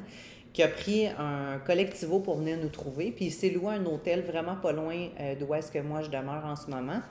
qui 0.53 0.61
a 0.61 0.67
pris 0.67 1.07
un 1.07 1.57
collectivo 1.65 2.19
pour 2.19 2.37
venir 2.37 2.57
nous 2.61 2.69
trouver. 2.69 3.11
Puis 3.11 3.25
il 3.25 3.31
s'est 3.31 3.49
loué 3.49 3.75
un 3.75 3.85
hôtel 3.85 4.21
vraiment 4.21 4.57
pas 4.57 4.73
loin 4.73 5.09
d'où 5.39 5.53
est-ce 5.53 5.71
que 5.71 5.79
moi 5.79 6.01
je 6.01 6.09
demeure 6.09 6.43
en 6.43 6.55
ce 6.55 6.69
moment 6.69 7.01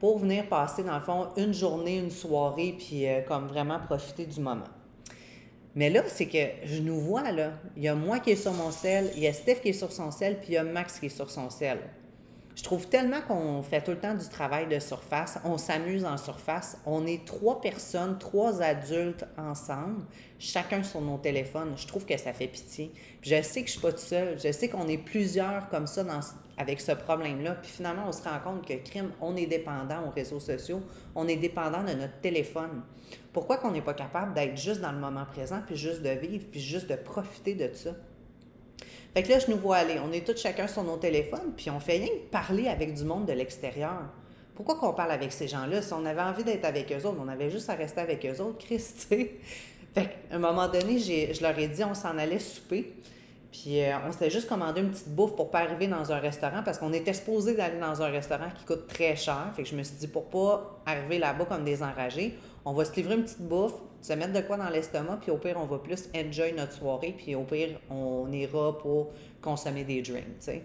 pour 0.00 0.18
venir 0.18 0.48
passer, 0.48 0.82
dans 0.82 0.96
le 0.96 1.04
fond, 1.04 1.28
une 1.36 1.52
journée, 1.52 1.98
une 1.98 2.10
soirée, 2.10 2.74
puis 2.76 3.06
euh, 3.06 3.20
comme 3.20 3.46
vraiment 3.46 3.78
profiter 3.78 4.24
du 4.24 4.40
moment. 4.40 4.64
Mais 5.74 5.90
là, 5.90 6.02
c'est 6.08 6.26
que 6.26 6.38
je 6.64 6.80
nous 6.80 6.98
vois, 6.98 7.30
là. 7.30 7.52
Il 7.76 7.82
y 7.82 7.88
a 7.88 7.94
moi 7.94 8.18
qui 8.18 8.30
est 8.30 8.36
sur 8.36 8.52
mon 8.52 8.70
sel, 8.70 9.10
il 9.14 9.22
y 9.22 9.28
a 9.28 9.32
Steph 9.32 9.56
qui 9.56 9.68
est 9.68 9.74
sur 9.74 9.92
son 9.92 10.10
sel, 10.10 10.38
puis 10.40 10.48
il 10.48 10.54
y 10.54 10.56
a 10.56 10.64
Max 10.64 10.98
qui 10.98 11.06
est 11.06 11.10
sur 11.10 11.30
son 11.30 11.48
sel. 11.50 11.78
Je 12.56 12.64
trouve 12.64 12.88
tellement 12.88 13.20
qu'on 13.22 13.62
fait 13.62 13.80
tout 13.80 13.92
le 13.92 13.98
temps 13.98 14.14
du 14.14 14.28
travail 14.28 14.66
de 14.66 14.78
surface, 14.80 15.38
on 15.44 15.56
s'amuse 15.56 16.04
en 16.04 16.16
surface, 16.16 16.78
on 16.84 17.06
est 17.06 17.24
trois 17.24 17.60
personnes, 17.60 18.18
trois 18.18 18.60
adultes 18.60 19.24
ensemble, 19.38 20.02
chacun 20.38 20.82
sur 20.82 21.00
nos 21.00 21.16
téléphones. 21.16 21.72
Je 21.76 21.86
trouve 21.86 22.04
que 22.04 22.16
ça 22.18 22.32
fait 22.32 22.48
pitié. 22.48 22.92
je 23.22 23.40
sais 23.42 23.62
que 23.62 23.68
je 23.68 23.72
suis 23.72 23.80
pas 23.80 23.92
toute 23.92 24.00
seule, 24.00 24.38
je 24.38 24.50
sais 24.50 24.68
qu'on 24.68 24.88
est 24.88 24.98
plusieurs 24.98 25.68
comme 25.68 25.86
ça 25.86 26.04
avec 26.58 26.80
ce 26.80 26.92
problème-là. 26.92 27.54
Puis 27.54 27.70
finalement, 27.70 28.04
on 28.08 28.12
se 28.12 28.22
rend 28.24 28.40
compte 28.40 28.66
que 28.66 28.74
crime, 28.74 29.10
on 29.20 29.36
est 29.36 29.46
dépendant 29.46 30.06
aux 30.06 30.10
réseaux 30.10 30.40
sociaux, 30.40 30.82
on 31.14 31.28
est 31.28 31.36
dépendant 31.36 31.84
de 31.84 31.92
notre 31.92 32.20
téléphone. 32.20 32.82
Pourquoi 33.32 33.58
qu'on 33.58 33.70
n'est 33.70 33.80
pas 33.80 33.94
capable 33.94 34.34
d'être 34.34 34.56
juste 34.56 34.80
dans 34.80 34.92
le 34.92 34.98
moment 34.98 35.24
présent, 35.24 35.62
puis 35.64 35.76
juste 35.76 36.02
de 36.02 36.10
vivre, 36.10 36.44
puis 36.50 36.60
juste 36.60 36.90
de 36.90 36.96
profiter 36.96 37.54
de 37.54 37.72
ça? 37.72 37.92
Fait 39.14 39.22
que 39.22 39.28
là, 39.28 39.38
je 39.38 39.50
nous 39.50 39.56
vois 39.56 39.78
aller. 39.78 39.98
On 40.04 40.12
est 40.12 40.24
tous 40.24 40.40
chacun 40.40 40.68
sur 40.68 40.84
nos 40.84 40.96
téléphones, 40.96 41.52
puis 41.56 41.70
on 41.70 41.80
fait 41.80 41.98
rien 41.98 42.08
que 42.08 42.30
parler 42.30 42.68
avec 42.68 42.94
du 42.94 43.04
monde 43.04 43.26
de 43.26 43.32
l'extérieur. 43.32 44.02
Pourquoi 44.54 44.76
qu'on 44.76 44.92
parle 44.92 45.10
avec 45.10 45.32
ces 45.32 45.48
gens-là? 45.48 45.82
Si 45.82 45.92
on 45.92 46.04
avait 46.04 46.20
envie 46.20 46.44
d'être 46.44 46.64
avec 46.64 46.92
eux 46.92 47.06
autres, 47.06 47.18
on 47.20 47.28
avait 47.28 47.50
juste 47.50 47.70
à 47.70 47.74
rester 47.74 48.00
avec 48.00 48.24
eux 48.26 48.40
autres, 48.40 48.58
Christ, 48.64 49.06
Fait 49.08 49.34
qu'à 49.94 50.10
un 50.36 50.38
moment 50.38 50.68
donné, 50.68 50.98
je 50.98 51.42
leur 51.42 51.58
ai 51.58 51.68
dit, 51.68 51.82
on 51.82 51.94
s'en 51.94 52.16
allait 52.18 52.38
souper. 52.38 52.94
Puis 53.52 53.82
euh, 53.82 53.96
on 54.06 54.12
s'était 54.12 54.30
juste 54.30 54.48
commandé 54.48 54.80
une 54.80 54.90
petite 54.90 55.08
bouffe 55.08 55.34
pour 55.34 55.50
pas 55.50 55.60
arriver 55.60 55.88
dans 55.88 56.12
un 56.12 56.18
restaurant 56.18 56.62
parce 56.64 56.78
qu'on 56.78 56.92
était 56.92 57.12
supposé 57.12 57.54
d'aller 57.54 57.80
dans 57.80 58.00
un 58.00 58.08
restaurant 58.08 58.48
qui 58.56 58.64
coûte 58.64 58.86
très 58.86 59.16
cher. 59.16 59.50
Fait 59.56 59.64
que 59.64 59.68
je 59.68 59.74
me 59.74 59.82
suis 59.82 59.96
dit 59.96 60.06
pour 60.06 60.26
pas 60.26 60.80
arriver 60.86 61.18
là-bas 61.18 61.46
comme 61.46 61.64
des 61.64 61.82
enragés, 61.82 62.38
on 62.64 62.72
va 62.72 62.84
se 62.84 62.94
livrer 62.94 63.14
une 63.14 63.24
petite 63.24 63.42
bouffe, 63.42 63.74
se 64.02 64.12
mettre 64.12 64.32
de 64.32 64.40
quoi 64.40 64.56
dans 64.56 64.68
l'estomac, 64.68 65.18
puis 65.20 65.30
au 65.30 65.36
pire, 65.36 65.56
on 65.60 65.66
va 65.66 65.78
plus 65.78 66.08
enjoy 66.14 66.52
notre 66.52 66.72
soirée, 66.72 67.14
puis 67.16 67.34
au 67.34 67.42
pire, 67.42 67.80
on 67.90 68.30
ira 68.32 68.78
pour 68.78 69.10
consommer 69.42 69.84
des 69.84 70.00
drinks, 70.02 70.24
tu 70.38 70.44
sais. 70.44 70.62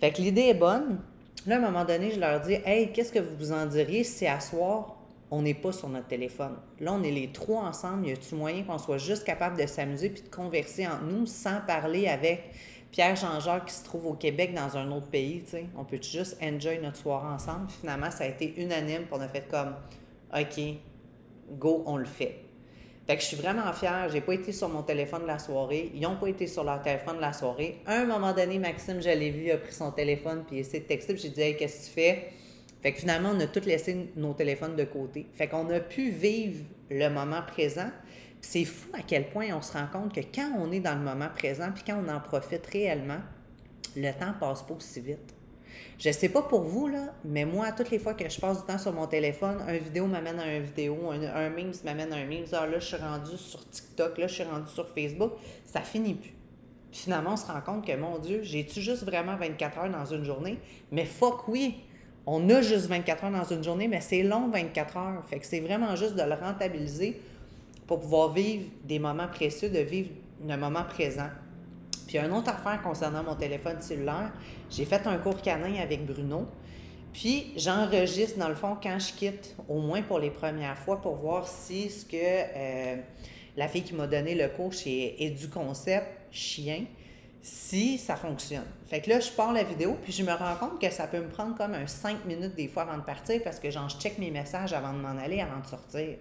Fait 0.00 0.10
que 0.10 0.20
l'idée 0.20 0.48
est 0.48 0.54
bonne. 0.54 0.98
Là, 1.46 1.56
à 1.56 1.58
un 1.58 1.62
moment 1.62 1.84
donné, 1.84 2.10
je 2.10 2.18
leur 2.18 2.40
dis 2.40 2.56
Hey, 2.64 2.90
qu'est-ce 2.92 3.12
que 3.12 3.18
vous 3.18 3.36
vous 3.38 3.52
en 3.52 3.66
diriez 3.66 4.02
si 4.02 4.26
à 4.26 4.40
soir, 4.40 4.93
on 5.34 5.42
n'est 5.42 5.54
pas 5.54 5.72
sur 5.72 5.88
notre 5.88 6.06
téléphone. 6.06 6.54
Là, 6.78 6.92
on 6.92 7.02
est 7.02 7.10
les 7.10 7.32
trois 7.32 7.62
ensemble. 7.62 8.06
Y 8.06 8.12
a-t-il 8.12 8.38
moyen 8.38 8.62
qu'on 8.62 8.78
soit 8.78 8.98
juste 8.98 9.24
capable 9.24 9.60
de 9.60 9.66
s'amuser 9.66 10.10
puis 10.10 10.22
de 10.22 10.28
converser 10.28 10.86
entre 10.86 11.02
nous 11.02 11.26
sans 11.26 11.60
parler 11.66 12.06
avec 12.06 12.52
Pierre 12.92 13.16
Jean-Jacques 13.16 13.66
qui 13.66 13.74
se 13.74 13.82
trouve 13.82 14.06
au 14.06 14.12
Québec 14.12 14.54
dans 14.54 14.76
un 14.76 14.92
autre 14.92 15.08
pays? 15.08 15.42
On 15.76 15.84
peut 15.84 15.98
juste 16.00 16.36
enjoy 16.40 16.78
notre 16.78 16.98
soirée 16.98 17.34
ensemble. 17.34 17.68
finalement, 17.68 18.12
ça 18.12 18.24
a 18.24 18.28
été 18.28 18.54
unanime 18.56 19.06
pour 19.06 19.18
on 19.18 19.22
a 19.22 19.28
fait 19.28 19.48
comme 19.50 19.74
OK, 20.32 20.60
go, 21.58 21.82
on 21.84 21.96
le 21.96 22.04
fait. 22.04 22.36
Fait 23.08 23.16
que 23.16 23.20
je 23.20 23.26
suis 23.26 23.36
vraiment 23.36 23.72
fière. 23.72 24.08
J'ai 24.12 24.20
pas 24.20 24.34
été 24.34 24.52
sur 24.52 24.68
mon 24.68 24.84
téléphone 24.84 25.26
la 25.26 25.40
soirée. 25.40 25.90
Ils 25.94 26.00
n'ont 26.00 26.16
pas 26.16 26.28
été 26.28 26.46
sur 26.46 26.62
leur 26.62 26.80
téléphone 26.80 27.18
la 27.20 27.32
soirée. 27.32 27.80
À 27.86 27.96
un 27.96 28.04
moment 28.04 28.32
donné, 28.32 28.60
Maxime, 28.60 29.02
je 29.02 29.10
l'ai 29.10 29.30
vu, 29.30 29.50
a 29.50 29.58
pris 29.58 29.72
son 29.72 29.90
téléphone 29.90 30.44
puis 30.46 30.56
il 30.56 30.60
essayé 30.60 30.78
de 30.78 30.86
texter. 30.86 31.16
J'ai 31.16 31.30
dit, 31.30 31.40
hey, 31.40 31.56
qu'est-ce 31.56 31.80
que 31.80 31.84
tu 31.86 31.90
fais? 31.90 32.32
Fait 32.84 32.92
que 32.92 32.98
finalement, 32.98 33.30
on 33.34 33.40
a 33.40 33.46
tous 33.46 33.64
laissé 33.64 34.10
nos 34.14 34.34
téléphones 34.34 34.76
de 34.76 34.84
côté. 34.84 35.26
Fait 35.32 35.48
qu'on 35.48 35.70
a 35.70 35.80
pu 35.80 36.10
vivre 36.10 36.62
le 36.90 37.08
moment 37.08 37.40
présent. 37.40 37.88
C'est 38.42 38.66
fou 38.66 38.90
à 38.92 39.00
quel 39.00 39.30
point 39.30 39.46
on 39.54 39.62
se 39.62 39.72
rend 39.72 39.86
compte 39.90 40.14
que 40.14 40.20
quand 40.20 40.52
on 40.58 40.70
est 40.70 40.80
dans 40.80 40.94
le 40.94 41.00
moment 41.00 41.30
présent, 41.34 41.70
puis 41.74 41.82
quand 41.86 41.98
on 42.06 42.12
en 42.12 42.20
profite 42.20 42.66
réellement, 42.66 43.20
le 43.96 44.12
temps 44.12 44.34
passe 44.38 44.62
pas 44.64 44.74
aussi 44.74 45.00
vite. 45.00 45.34
Je 45.98 46.10
sais 46.10 46.28
pas 46.28 46.42
pour 46.42 46.64
vous, 46.64 46.88
là, 46.88 47.14
mais 47.24 47.46
moi, 47.46 47.72
toutes 47.72 47.90
les 47.90 47.98
fois 47.98 48.12
que 48.12 48.28
je 48.28 48.38
passe 48.38 48.60
du 48.60 48.66
temps 48.66 48.76
sur 48.76 48.92
mon 48.92 49.06
téléphone, 49.06 49.64
un 49.66 49.78
vidéo 49.78 50.06
m'amène 50.06 50.38
à 50.38 50.54
une 50.54 50.64
vidéo, 50.64 51.10
un, 51.10 51.22
un 51.22 51.48
meme 51.48 51.72
m'amène 51.86 52.12
à 52.12 52.16
un 52.16 52.26
meme. 52.26 52.44
Ah, 52.52 52.66
là, 52.66 52.78
je 52.80 52.84
suis 52.84 52.96
rendu 52.96 53.38
sur 53.38 53.66
TikTok, 53.70 54.18
là, 54.18 54.26
je 54.26 54.34
suis 54.34 54.44
rendu 54.44 54.70
sur 54.70 54.86
Facebook. 54.90 55.32
Ça 55.64 55.80
finit 55.80 56.16
plus. 56.16 56.34
Puis 56.90 57.00
finalement, 57.00 57.32
on 57.32 57.36
se 57.38 57.46
rend 57.46 57.62
compte 57.62 57.86
que, 57.86 57.96
mon 57.96 58.18
Dieu, 58.18 58.42
j'ai-tu 58.42 58.82
juste 58.82 59.04
vraiment 59.04 59.36
24 59.36 59.78
heures 59.78 59.90
dans 59.90 60.04
une 60.04 60.24
journée? 60.24 60.58
Mais 60.92 61.06
fuck 61.06 61.48
oui! 61.48 61.76
On 62.26 62.48
a 62.48 62.62
juste 62.62 62.86
24 62.86 63.24
heures 63.24 63.30
dans 63.30 63.44
une 63.44 63.62
journée, 63.62 63.88
mais 63.88 64.00
c'est 64.00 64.22
long 64.22 64.48
24 64.48 64.96
heures. 64.96 65.24
Fait 65.26 65.38
que 65.38 65.46
c'est 65.46 65.60
vraiment 65.60 65.94
juste 65.94 66.14
de 66.14 66.22
le 66.22 66.34
rentabiliser 66.34 67.20
pour 67.86 68.00
pouvoir 68.00 68.32
vivre 68.32 68.64
des 68.84 68.98
moments 68.98 69.28
précieux, 69.28 69.68
de 69.68 69.80
vivre 69.80 70.10
un 70.48 70.56
moment 70.56 70.84
présent. 70.84 71.28
Puis 72.06 72.18
une 72.18 72.32
autre 72.32 72.50
affaire 72.50 72.80
concernant 72.82 73.22
mon 73.22 73.34
téléphone 73.34 73.80
cellulaire, 73.80 74.32
j'ai 74.70 74.84
fait 74.84 75.06
un 75.06 75.18
cours 75.18 75.40
canin 75.42 75.80
avec 75.80 76.06
Bruno. 76.06 76.46
Puis 77.12 77.52
j'enregistre 77.56 78.38
dans 78.38 78.48
le 78.48 78.54
fond 78.54 78.76
quand 78.82 78.98
je 78.98 79.12
quitte, 79.12 79.54
au 79.68 79.80
moins 79.80 80.02
pour 80.02 80.18
les 80.18 80.30
premières 80.30 80.78
fois, 80.78 81.00
pour 81.00 81.16
voir 81.16 81.46
si 81.46 81.90
ce 81.90 82.04
que 82.04 82.16
euh, 82.16 82.96
la 83.56 83.68
fille 83.68 83.82
qui 83.82 83.94
m'a 83.94 84.06
donné 84.06 84.34
le 84.34 84.48
cours 84.48 84.72
chez 84.72 85.16
EduConcept, 85.24 86.06
chien, 86.30 86.84
si 87.44 87.98
ça 87.98 88.16
fonctionne. 88.16 88.64
Fait 88.86 89.02
que 89.02 89.10
là, 89.10 89.20
je 89.20 89.30
pars 89.30 89.52
la 89.52 89.64
vidéo, 89.64 89.98
puis 90.02 90.14
je 90.14 90.22
me 90.22 90.32
rends 90.32 90.56
compte 90.56 90.80
que 90.80 90.90
ça 90.90 91.06
peut 91.06 91.20
me 91.20 91.28
prendre 91.28 91.54
comme 91.54 91.74
un 91.74 91.86
5 91.86 92.24
minutes 92.24 92.54
des 92.54 92.68
fois 92.68 92.84
avant 92.84 92.96
de 92.96 93.02
partir 93.02 93.42
parce 93.44 93.60
que 93.60 93.70
genre, 93.70 93.86
je 93.90 93.98
check 93.98 94.16
mes 94.16 94.30
messages 94.30 94.72
avant 94.72 94.94
de 94.94 94.98
m'en 94.98 95.18
aller, 95.18 95.42
avant 95.42 95.60
de 95.60 95.66
sortir. 95.66 96.16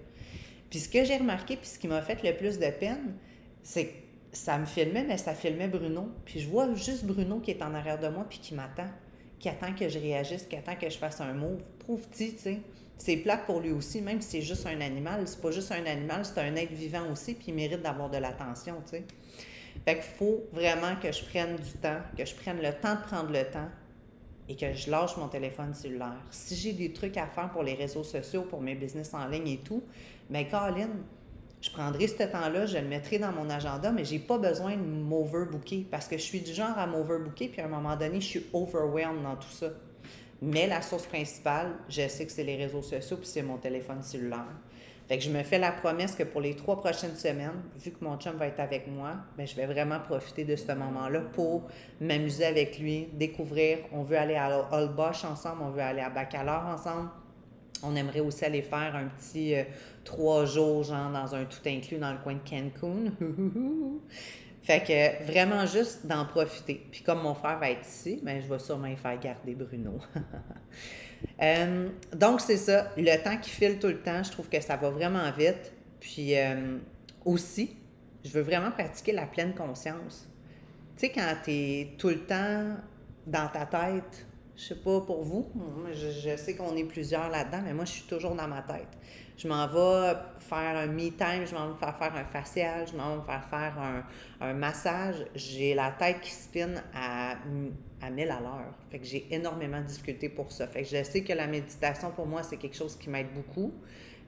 Puis 0.69 0.79
ce 0.79 0.89
que 0.89 1.05
j'ai 1.05 1.15
remarqué, 1.15 1.55
puis 1.55 1.65
ce 1.65 1.79
qui 1.79 1.87
m'a 1.87 2.01
fait 2.01 2.21
le 2.23 2.35
plus 2.35 2.59
de 2.59 2.69
peine, 2.71 3.15
c'est 3.63 3.85
que 3.85 3.93
ça 4.33 4.57
me 4.57 4.65
filmait, 4.65 5.05
mais 5.05 5.17
ça 5.17 5.33
filmait 5.33 5.69
Bruno. 5.69 6.09
Puis 6.25 6.41
je 6.41 6.49
vois 6.49 6.73
juste 6.75 7.05
Bruno 7.05 7.39
qui 7.39 7.51
est 7.51 7.61
en 7.61 7.73
arrière 7.73 7.99
de 7.99 8.09
moi 8.09 8.25
puis 8.29 8.39
qui 8.39 8.53
m'attend, 8.53 8.89
qui 9.39 9.47
attend 9.47 9.73
que 9.73 9.87
je 9.87 9.99
réagisse, 9.99 10.43
qui 10.43 10.57
attend 10.57 10.75
que 10.75 10.89
je 10.89 10.97
fasse 10.97 11.21
un 11.21 11.31
mot. 11.31 11.57
Prouve-t-il, 11.79 12.33
tu 12.35 12.41
sais. 12.41 12.59
C'est 12.97 13.15
plate 13.15 13.45
pour 13.45 13.61
lui 13.61 13.71
aussi, 13.71 14.01
même 14.01 14.19
si 14.19 14.29
c'est 14.29 14.41
juste 14.41 14.65
un 14.67 14.81
animal. 14.81 15.25
C'est 15.25 15.41
pas 15.41 15.51
juste 15.51 15.71
un 15.71 15.85
animal, 15.85 16.25
c'est 16.25 16.39
un 16.41 16.53
être 16.57 16.73
vivant 16.73 17.09
aussi, 17.09 17.33
puis 17.33 17.45
il 17.47 17.53
mérite 17.53 17.81
d'avoir 17.81 18.09
de 18.09 18.17
l'attention, 18.17 18.75
tu 18.83 18.97
sais. 18.97 19.03
Fait 19.85 19.95
qu'il 19.95 20.03
faut 20.03 20.43
vraiment 20.51 20.95
que 21.01 21.11
je 21.11 21.23
prenne 21.25 21.55
du 21.57 21.71
temps, 21.73 21.99
que 22.17 22.25
je 22.25 22.33
prenne 22.35 22.61
le 22.61 22.71
temps 22.73 22.95
de 22.95 23.01
prendre 23.01 23.31
le 23.31 23.43
temps 23.43 23.69
et 24.47 24.55
que 24.55 24.73
je 24.73 24.89
lâche 24.89 25.17
mon 25.17 25.27
téléphone 25.27 25.73
cellulaire. 25.73 26.21
Si 26.31 26.55
j'ai 26.55 26.73
des 26.73 26.91
trucs 26.93 27.17
à 27.17 27.27
faire 27.27 27.49
pour 27.51 27.63
les 27.63 27.73
réseaux 27.73 28.03
sociaux, 28.03 28.43
pour 28.43 28.61
mes 28.61 28.75
business 28.75 29.13
en 29.13 29.27
ligne 29.27 29.47
et 29.47 29.57
tout, 29.59 29.83
mais 30.29 30.47
Colin, 30.47 30.89
je 31.61 31.71
prendrai 31.71 32.07
ce 32.07 32.23
temps-là, 32.23 32.65
je 32.65 32.77
le 32.77 32.87
mettrai 32.87 33.19
dans 33.19 33.31
mon 33.31 33.49
agenda, 33.49 33.91
mais 33.91 34.03
j'ai 34.03 34.19
pas 34.19 34.37
besoin 34.37 34.75
de 34.75 34.81
m'overbooker 34.81 35.87
parce 35.89 36.07
que 36.07 36.17
je 36.17 36.23
suis 36.23 36.41
du 36.41 36.53
genre 36.53 36.77
à 36.77 36.85
m'overbooker, 36.87 37.47
puis 37.47 37.61
à 37.61 37.65
un 37.65 37.69
moment 37.69 37.95
donné, 37.95 38.19
je 38.19 38.27
suis 38.27 38.45
overwhelmed 38.51 39.23
dans 39.23 39.37
tout 39.37 39.51
ça. 39.51 39.69
Mais 40.41 40.67
la 40.67 40.81
source 40.81 41.05
principale, 41.05 41.71
je 41.87 42.05
sais 42.09 42.25
que 42.25 42.31
c'est 42.33 42.43
les 42.43 42.57
réseaux 42.57 42.81
sociaux, 42.81 43.15
puis 43.15 43.27
c'est 43.27 43.41
mon 43.43 43.57
téléphone 43.57 44.03
cellulaire. 44.03 44.45
Fait 45.07 45.17
que 45.17 45.23
je 45.23 45.29
me 45.29 45.43
fais 45.43 45.59
la 45.59 45.71
promesse 45.71 46.15
que 46.15 46.23
pour 46.23 46.39
les 46.39 46.55
trois 46.55 46.79
prochaines 46.79 47.15
semaines, 47.15 47.61
vu 47.77 47.91
que 47.91 48.03
mon 48.03 48.17
chum 48.17 48.37
va 48.37 48.47
être 48.47 48.61
avec 48.61 48.87
moi, 48.87 49.15
bien, 49.35 49.45
je 49.45 49.55
vais 49.55 49.65
vraiment 49.65 49.99
profiter 49.99 50.45
de 50.45 50.55
ce 50.55 50.71
moment-là 50.71 51.19
pour 51.33 51.63
m'amuser 51.99 52.45
avec 52.45 52.79
lui, 52.79 53.09
découvrir. 53.13 53.79
On 53.91 54.03
veut 54.03 54.17
aller 54.17 54.35
à 54.35 54.67
Holbosch 54.71 55.25
ensemble, 55.25 55.63
on 55.63 55.71
veut 55.71 55.81
aller 55.81 56.01
à 56.01 56.09
Baccalaureate 56.09 56.79
ensemble. 56.79 57.09
On 57.85 57.95
aimerait 57.97 58.21
aussi 58.21 58.45
aller 58.45 58.61
faire 58.61 58.95
un 58.95 59.07
petit 59.07 59.55
euh, 59.55 59.63
trois 60.05 60.45
jours, 60.45 60.83
genre 60.83 61.11
dans 61.11 61.35
un 61.35 61.43
tout 61.43 61.67
inclus 61.67 61.97
dans 61.97 62.13
le 62.13 62.19
coin 62.19 62.35
de 62.35 62.49
Cancun. 62.49 63.11
fait 64.63 64.83
que 64.83 65.25
vraiment 65.29 65.65
juste 65.65 66.05
d'en 66.05 66.23
profiter. 66.23 66.81
Puis 66.89 67.03
comme 67.03 67.21
mon 67.21 67.33
frère 67.33 67.59
va 67.59 67.71
être 67.71 67.85
ici, 67.85 68.21
ben, 68.23 68.41
je 68.41 68.47
vais 68.47 68.59
sûrement 68.59 68.95
faire 68.95 69.19
garder 69.19 69.53
Bruno. 69.53 69.99
Euh, 71.41 71.89
donc, 72.15 72.41
c'est 72.41 72.57
ça. 72.57 72.91
Le 72.97 73.23
temps 73.23 73.37
qui 73.37 73.49
file 73.49 73.79
tout 73.79 73.87
le 73.87 73.99
temps, 73.99 74.23
je 74.23 74.31
trouve 74.31 74.49
que 74.49 74.61
ça 74.61 74.75
va 74.75 74.89
vraiment 74.89 75.29
vite. 75.31 75.73
Puis 75.99 76.37
euh, 76.37 76.77
aussi, 77.25 77.75
je 78.23 78.29
veux 78.29 78.41
vraiment 78.41 78.71
pratiquer 78.71 79.13
la 79.13 79.25
pleine 79.25 79.53
conscience. 79.53 80.27
Tu 80.95 81.07
sais, 81.07 81.11
quand 81.11 81.33
tu 81.43 81.51
es 81.51 81.95
tout 81.97 82.09
le 82.09 82.25
temps 82.25 82.75
dans 83.25 83.47
ta 83.47 83.65
tête, 83.65 84.25
je 84.55 84.63
sais 84.63 84.75
pas 84.75 85.01
pour 85.01 85.23
vous, 85.23 85.49
je, 85.93 86.35
sais 86.37 86.55
qu'on 86.55 86.75
est 86.75 86.83
plusieurs 86.83 87.29
là-dedans, 87.29 87.61
mais 87.63 87.73
moi, 87.73 87.85
je 87.85 87.91
suis 87.91 88.03
toujours 88.03 88.35
dans 88.35 88.47
ma 88.47 88.61
tête. 88.61 88.87
Je 89.35 89.47
m'en 89.47 89.65
vais 89.67 90.15
faire 90.39 90.77
un 90.77 90.85
me-time, 90.85 91.45
je 91.45 91.55
m'en 91.55 91.69
vais 91.69 91.79
faire 91.79 91.97
faire 91.97 92.15
un 92.15 92.23
facial, 92.23 92.85
je 92.87 92.95
m'en 92.95 93.17
vais 93.17 93.25
faire 93.25 93.43
faire 93.45 94.03
un, 94.41 94.53
massage. 94.53 95.25
J'ai 95.33 95.73
la 95.73 95.89
tête 95.89 96.21
qui 96.21 96.29
spinne 96.29 96.83
à, 96.93 97.31
à 98.01 98.09
1000 98.11 98.29
à 98.29 98.39
l'heure. 98.39 98.73
Fait 98.91 98.99
que 98.99 99.05
j'ai 99.05 99.25
énormément 99.31 99.81
de 99.81 99.87
difficultés 99.87 100.29
pour 100.29 100.51
ça. 100.51 100.67
Fait 100.67 100.83
que 100.83 100.89
je 100.89 101.03
sais 101.03 101.23
que 101.23 101.33
la 101.33 101.47
méditation, 101.47 102.11
pour 102.11 102.27
moi, 102.27 102.43
c'est 102.43 102.57
quelque 102.57 102.77
chose 102.77 102.95
qui 102.95 103.09
m'aide 103.09 103.33
beaucoup. 103.33 103.73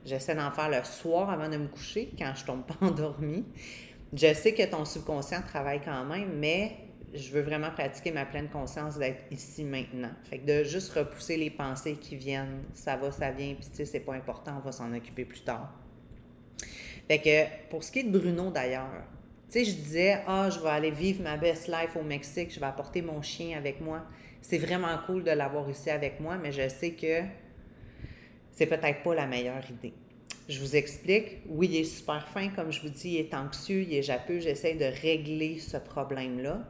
J'essaie 0.05 0.35
d'en 0.35 0.51
faire 0.51 0.69
le 0.69 0.83
soir 0.83 1.29
avant 1.29 1.49
de 1.49 1.57
me 1.57 1.67
coucher, 1.67 2.11
quand 2.17 2.33
je 2.35 2.45
tombe 2.45 2.63
pas 2.63 2.77
endormie. 2.81 3.45
Je 4.11 4.33
sais 4.33 4.53
que 4.53 4.63
ton 4.63 4.85
subconscient 4.85 5.41
travaille 5.41 5.81
quand 5.81 6.05
même, 6.05 6.39
mais 6.39 6.77
je 7.15 7.31
veux 7.31 7.41
vraiment 7.41 7.71
pratiquer 7.71 8.11
ma 8.11 8.25
pleine 8.25 8.49
conscience 8.49 8.97
d'être 8.97 9.23
ici 9.31 9.63
maintenant. 9.63 10.11
Fait 10.29 10.39
que 10.39 10.45
de 10.45 10.63
juste 10.63 10.91
repousser 10.93 11.37
les 11.37 11.49
pensées 11.49 11.95
qui 11.95 12.15
viennent, 12.15 12.63
ça 12.73 12.95
va, 12.95 13.11
ça 13.11 13.31
vient, 13.31 13.53
puis 13.55 13.67
tu 13.69 13.75
sais, 13.75 13.85
c'est 13.85 13.99
pas 13.99 14.13
important, 14.13 14.57
on 14.57 14.65
va 14.65 14.71
s'en 14.71 14.93
occuper 14.93 15.25
plus 15.25 15.41
tard. 15.41 15.73
Fait 17.07 17.19
que 17.19 17.69
pour 17.69 17.83
ce 17.83 17.91
qui 17.91 17.99
est 17.99 18.03
de 18.03 18.17
Bruno 18.17 18.49
d'ailleurs, 18.51 19.03
tu 19.47 19.59
sais, 19.59 19.65
je 19.65 19.75
disais, 19.75 20.21
ah, 20.27 20.49
je 20.49 20.59
vais 20.59 20.69
aller 20.69 20.91
vivre 20.91 21.21
ma 21.21 21.37
best 21.37 21.67
life 21.67 21.95
au 21.95 22.03
Mexique, 22.03 22.53
je 22.53 22.59
vais 22.59 22.65
apporter 22.65 23.01
mon 23.01 23.21
chien 23.21 23.57
avec 23.57 23.79
moi. 23.79 24.03
C'est 24.41 24.57
vraiment 24.57 24.97
cool 25.05 25.23
de 25.23 25.31
l'avoir 25.31 25.69
ici 25.69 25.89
avec 25.89 26.19
moi, 26.19 26.37
mais 26.37 26.51
je 26.51 26.67
sais 26.67 26.91
que 26.91 27.21
c'est 28.51 28.65
peut-être 28.65 29.03
pas 29.03 29.15
la 29.15 29.27
meilleure 29.27 29.63
idée. 29.69 29.93
Je 30.47 30.59
vous 30.59 30.75
explique. 30.75 31.39
Oui, 31.47 31.67
il 31.71 31.77
est 31.77 31.83
super 31.83 32.27
fin, 32.27 32.49
comme 32.49 32.71
je 32.71 32.81
vous 32.81 32.89
dis, 32.89 33.13
il 33.13 33.17
est 33.17 33.33
anxieux, 33.33 33.81
il 33.81 33.93
est 33.93 34.03
japeux. 34.03 34.39
J'essaie 34.39 34.75
de 34.75 34.85
régler 34.85 35.57
ce 35.57 35.77
problème-là. 35.77 36.63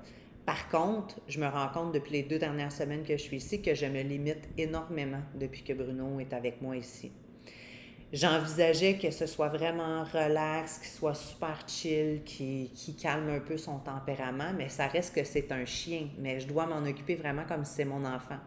Par 0.46 0.70
contre, 0.70 1.20
je 1.28 1.40
me 1.40 1.48
rends 1.48 1.70
compte 1.70 1.94
depuis 1.94 2.14
les 2.14 2.24
deux 2.24 2.38
dernières 2.38 2.72
semaines 2.72 3.04
que 3.04 3.18
je 3.18 3.22
suis 3.22 3.38
ici 3.38 3.62
que 3.62 3.74
je 3.74 3.86
me 3.88 4.02
limite 4.02 4.48
énormément 4.58 5.22
depuis 5.34 5.64
que 5.64 5.74
Bruno 5.74 6.20
est 6.20 6.34
avec 6.34 6.62
moi 6.62 6.78
ici. 6.78 7.12
J'envisageais 8.14 8.98
que 8.98 9.10
ce 9.10 9.26
soit 9.26 9.50
vraiment 9.50 10.04
relax, 10.04 10.78
qu'il 10.78 10.90
soit 10.90 11.16
super 11.16 11.68
chill, 11.68 12.24
qu'il 12.24 12.96
calme 13.02 13.30
un 13.30 13.40
peu 13.40 13.58
son 13.58 13.80
tempérament, 13.80 14.54
mais 14.56 14.70
ça 14.70 14.88
reste 14.88 15.16
que 15.16 15.24
c'est 15.24 15.52
un 15.52 15.66
chien. 15.66 16.08
Mais 16.20 16.40
je 16.40 16.48
dois 16.48 16.68
m'en 16.68 16.88
occuper 16.88 17.16
vraiment 17.16 17.44
comme 17.46 17.66
si 17.66 17.74
c'est 17.74 17.86
mon 17.86 18.06
enfant. 18.06 18.38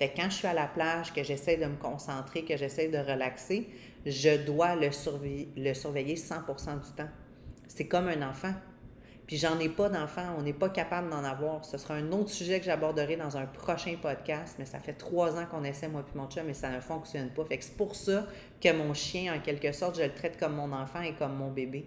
Quand 0.00 0.28
je 0.28 0.34
suis 0.34 0.48
à 0.48 0.52
la 0.52 0.66
plage, 0.66 1.12
que 1.12 1.22
j'essaie 1.22 1.56
de 1.56 1.66
me 1.66 1.76
concentrer, 1.76 2.44
que 2.44 2.56
j'essaie 2.56 2.88
de 2.88 2.98
relaxer, 2.98 3.68
je 4.04 4.44
dois 4.44 4.74
le, 4.74 4.90
surveiller, 4.90 5.48
le 5.56 5.72
surveiller 5.72 6.16
100% 6.16 6.84
du 6.84 6.92
temps. 6.96 7.08
C'est 7.68 7.86
comme 7.86 8.08
un 8.08 8.28
enfant. 8.28 8.52
Puis 9.26 9.38
j'en 9.38 9.58
ai 9.58 9.70
pas 9.70 9.88
d'enfants, 9.88 10.34
on 10.38 10.42
n'est 10.42 10.52
pas 10.52 10.68
capable 10.68 11.08
d'en 11.08 11.24
avoir. 11.24 11.64
Ce 11.64 11.78
sera 11.78 11.94
un 11.94 12.12
autre 12.12 12.30
sujet 12.30 12.58
que 12.58 12.66
j'aborderai 12.66 13.16
dans 13.16 13.36
un 13.36 13.46
prochain 13.46 13.94
podcast, 14.00 14.56
mais 14.58 14.66
ça 14.66 14.78
fait 14.80 14.92
trois 14.92 15.38
ans 15.38 15.46
qu'on 15.50 15.64
essaie, 15.64 15.88
moi 15.88 16.02
puis 16.02 16.18
mon 16.18 16.28
chum, 16.28 16.44
mais 16.46 16.54
ça 16.54 16.70
ne 16.70 16.80
fonctionne 16.80 17.30
pas. 17.30 17.44
Fait 17.46 17.56
que 17.56 17.64
c'est 17.64 17.76
pour 17.76 17.96
ça 17.96 18.26
que 18.60 18.72
mon 18.72 18.92
chien, 18.92 19.34
en 19.34 19.40
quelque 19.40 19.72
sorte, 19.72 19.96
je 19.96 20.02
le 20.02 20.12
traite 20.12 20.38
comme 20.38 20.54
mon 20.54 20.72
enfant 20.72 21.00
et 21.00 21.14
comme 21.14 21.36
mon 21.36 21.50
bébé. 21.50 21.86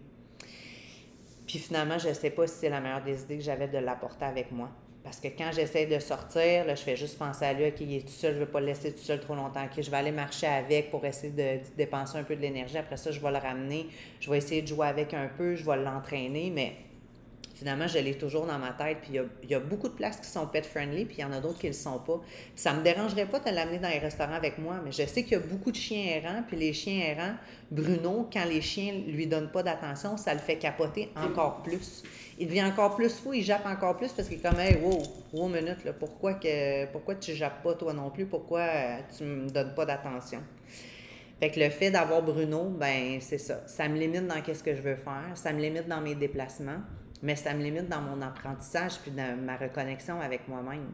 Puis 1.46 1.60
finalement, 1.60 2.00
je 2.00 2.10
ne 2.10 2.14
sais 2.14 2.32
pas 2.32 2.48
si 2.48 2.56
c'est 2.56 2.70
la 2.70 2.82
meilleure 2.82 3.04
des 3.04 3.22
idées 3.22 3.38
que 3.38 3.44
j'avais 3.44 3.68
de 3.68 3.78
l'apporter 3.78 4.26
avec 4.26 4.52
moi. 4.52 4.70
Parce 5.04 5.22
que 5.22 5.30
quand 5.30 5.52
j'essaie 5.54 5.86
de 5.86 6.00
sortir, 6.00 6.66
là, 6.66 6.76
je 6.76 6.82
fais 6.82 6.98
juste 6.98 7.18
penser 7.18 7.46
à 7.46 7.54
lui, 7.54 7.72
qu'il 7.72 7.94
est 7.94 8.02
tout 8.02 8.12
seul, 8.12 8.34
je 8.34 8.40
ne 8.40 8.44
vais 8.44 8.52
pas 8.52 8.60
le 8.60 8.66
laisser 8.66 8.92
tout 8.92 9.04
seul 9.04 9.22
trop 9.22 9.36
longtemps. 9.36 9.64
OK, 9.64 9.82
je 9.82 9.90
vais 9.90 9.96
aller 9.96 10.12
marcher 10.12 10.48
avec 10.48 10.92
pour 10.92 11.06
essayer 11.06 11.32
de, 11.32 11.64
de 11.64 11.76
dépenser 11.78 12.18
un 12.18 12.24
peu 12.24 12.36
de 12.36 12.42
l'énergie. 12.42 12.78
Après 12.78 12.98
ça, 12.98 13.12
je 13.12 13.22
vais 13.22 13.32
le 13.32 13.38
ramener. 13.38 13.88
Je 14.20 14.30
vais 14.30 14.38
essayer 14.40 14.62
de 14.64 14.68
jouer 14.68 14.88
avec 14.88 15.14
un 15.14 15.30
peu, 15.38 15.56
je 15.56 15.64
vais 15.64 15.78
l'entraîner, 15.78 16.52
mais 16.54 16.74
finalement, 17.58 17.88
je 17.88 17.98
l'ai 17.98 18.14
toujours 18.16 18.46
dans 18.46 18.60
ma 18.60 18.72
tête. 18.72 19.00
Puis 19.02 19.20
il 19.44 19.50
y 19.50 19.56
a, 19.56 19.60
beaucoup 19.60 19.88
de 19.88 19.94
places 19.94 20.18
qui 20.18 20.30
sont 20.30 20.46
pet-friendly, 20.48 21.06
puis 21.06 21.18
il 21.18 21.22
y 21.22 21.24
en 21.24 21.32
a 21.32 21.40
d'autres 21.40 21.58
qui 21.58 21.66
ne 21.66 21.72
le 21.72 21.78
sont 21.78 22.00
pas. 22.00 22.22
ça 22.56 22.74
ne 22.74 22.80
me 22.80 22.84
dérangerait 22.84 23.26
pas 23.26 23.40
de 23.40 23.50
l'amener 23.50 23.80
dans 23.80 23.90
les 23.90 24.00
restaurants 24.00 24.34
avec 24.34 24.58
moi, 24.58 24.80
mais 24.84 24.92
je 24.92 25.06
sais 25.06 25.24
qu'il 25.24 25.34
y 25.34 25.36
a 25.36 25.40
beaucoup 25.40 25.72
de 25.72 25.76
chiens 25.76 26.04
errants, 26.18 26.44
puis 26.48 26.58
les 26.58 26.74
chiens 26.74 27.00
errants, 27.00 27.36
Bruno, 27.72 28.30
quand 28.32 28.46
les 28.46 28.62
chiens 28.62 28.94
lui 29.08 29.28
donnent 29.28 29.52
pas 29.52 29.64
d'attention, 29.64 30.18
ça 30.18 30.34
le 30.34 30.40
fait 30.40 30.58
capoter 30.58 31.10
encore 31.16 31.64
plus. 31.64 32.04
Il 32.40 32.48
devient 32.48 32.64
encore 32.64 32.96
plus 32.96 33.10
fou, 33.10 33.34
il 33.34 33.44
jappe 33.44 33.66
encore 33.66 33.98
plus 33.98 34.12
parce 34.12 34.28
qu'il 34.28 34.38
est 34.38 34.42
comme, 34.42 34.60
hey, 34.60 34.78
wow, 34.78 35.02
wow, 35.34 35.48
minute, 35.48 35.84
là, 35.84 35.94
pourquoi, 35.94 36.36
que, 36.36 36.86
pourquoi 36.92 37.16
tu 37.16 37.34
jappes 37.34 37.64
pas 37.64 37.74
toi 37.74 37.94
non 37.94 38.12
plus? 38.12 38.28
Pourquoi 38.28 38.60
euh, 38.60 38.98
tu 39.18 39.24
me 39.24 39.50
donnes 39.50 39.74
pas 39.74 39.86
d'attention? 39.86 40.42
Fait 41.40 41.52
que 41.52 41.60
le 41.60 41.70
fait 41.70 41.92
d'avoir 41.92 42.22
Bruno, 42.24 42.64
ben 42.64 43.20
c'est 43.22 43.38
ça. 43.38 43.62
Ça 43.68 43.88
me 43.88 43.98
limite 43.98 44.26
dans 44.26 44.42
qu'est-ce 44.42 44.64
que 44.64 44.76
je 44.76 44.82
veux 44.82 44.96
faire. 44.96 45.32
Ça 45.36 45.54
me 45.54 45.62
limite 45.62 45.88
dans 45.88 46.02
mes 46.02 46.16
déplacements 46.16 46.82
mais 47.22 47.36
ça 47.36 47.54
me 47.54 47.64
limite 47.64 47.90
dans 47.90 48.02
mon 48.02 48.22
apprentissage 48.22 49.00
puis 49.00 49.12
dans 49.12 49.38
ma 49.38 49.58
reconnexion 49.58 50.20
avec 50.22 50.48
moi-même. 50.48 50.92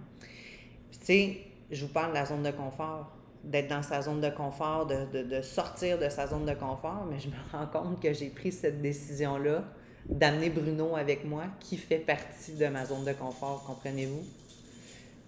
Tu 0.91 0.99
sais, 1.05 1.37
je 1.71 1.85
vous 1.85 1.91
parle 1.91 2.09
de 2.09 2.15
la 2.15 2.25
zone 2.25 2.43
de 2.43 2.51
confort. 2.51 3.17
d'être 3.43 3.67
dans 3.67 3.83
sa 3.83 4.01
zone 4.01 4.21
de 4.21 4.29
confort, 4.29 4.85
de, 4.87 5.41
sortir 5.41 5.99
de 5.99 6.07
sa 6.07 6.27
zone 6.27 6.45
de 6.45 6.53
confort, 6.53 7.05
mais 7.09 7.19
je 7.19 7.27
me 7.27 7.35
rends 7.51 7.67
compte 7.67 8.01
que 8.01 8.13
j'ai 8.13 8.29
pris 8.29 8.53
cette 8.53 8.81
décision-là 8.81 9.65
d'amener 10.07 10.49
Bruno 10.49 10.95
avec 10.95 11.25
moi, 11.25 11.45
qui 11.59 11.75
fait 11.75 11.97
partie 11.97 12.53
de 12.53 12.67
ma 12.67 12.85
zone 12.85 13.03
de 13.03 13.11
confort, 13.13 13.63
comprenez-vous? 13.65 14.23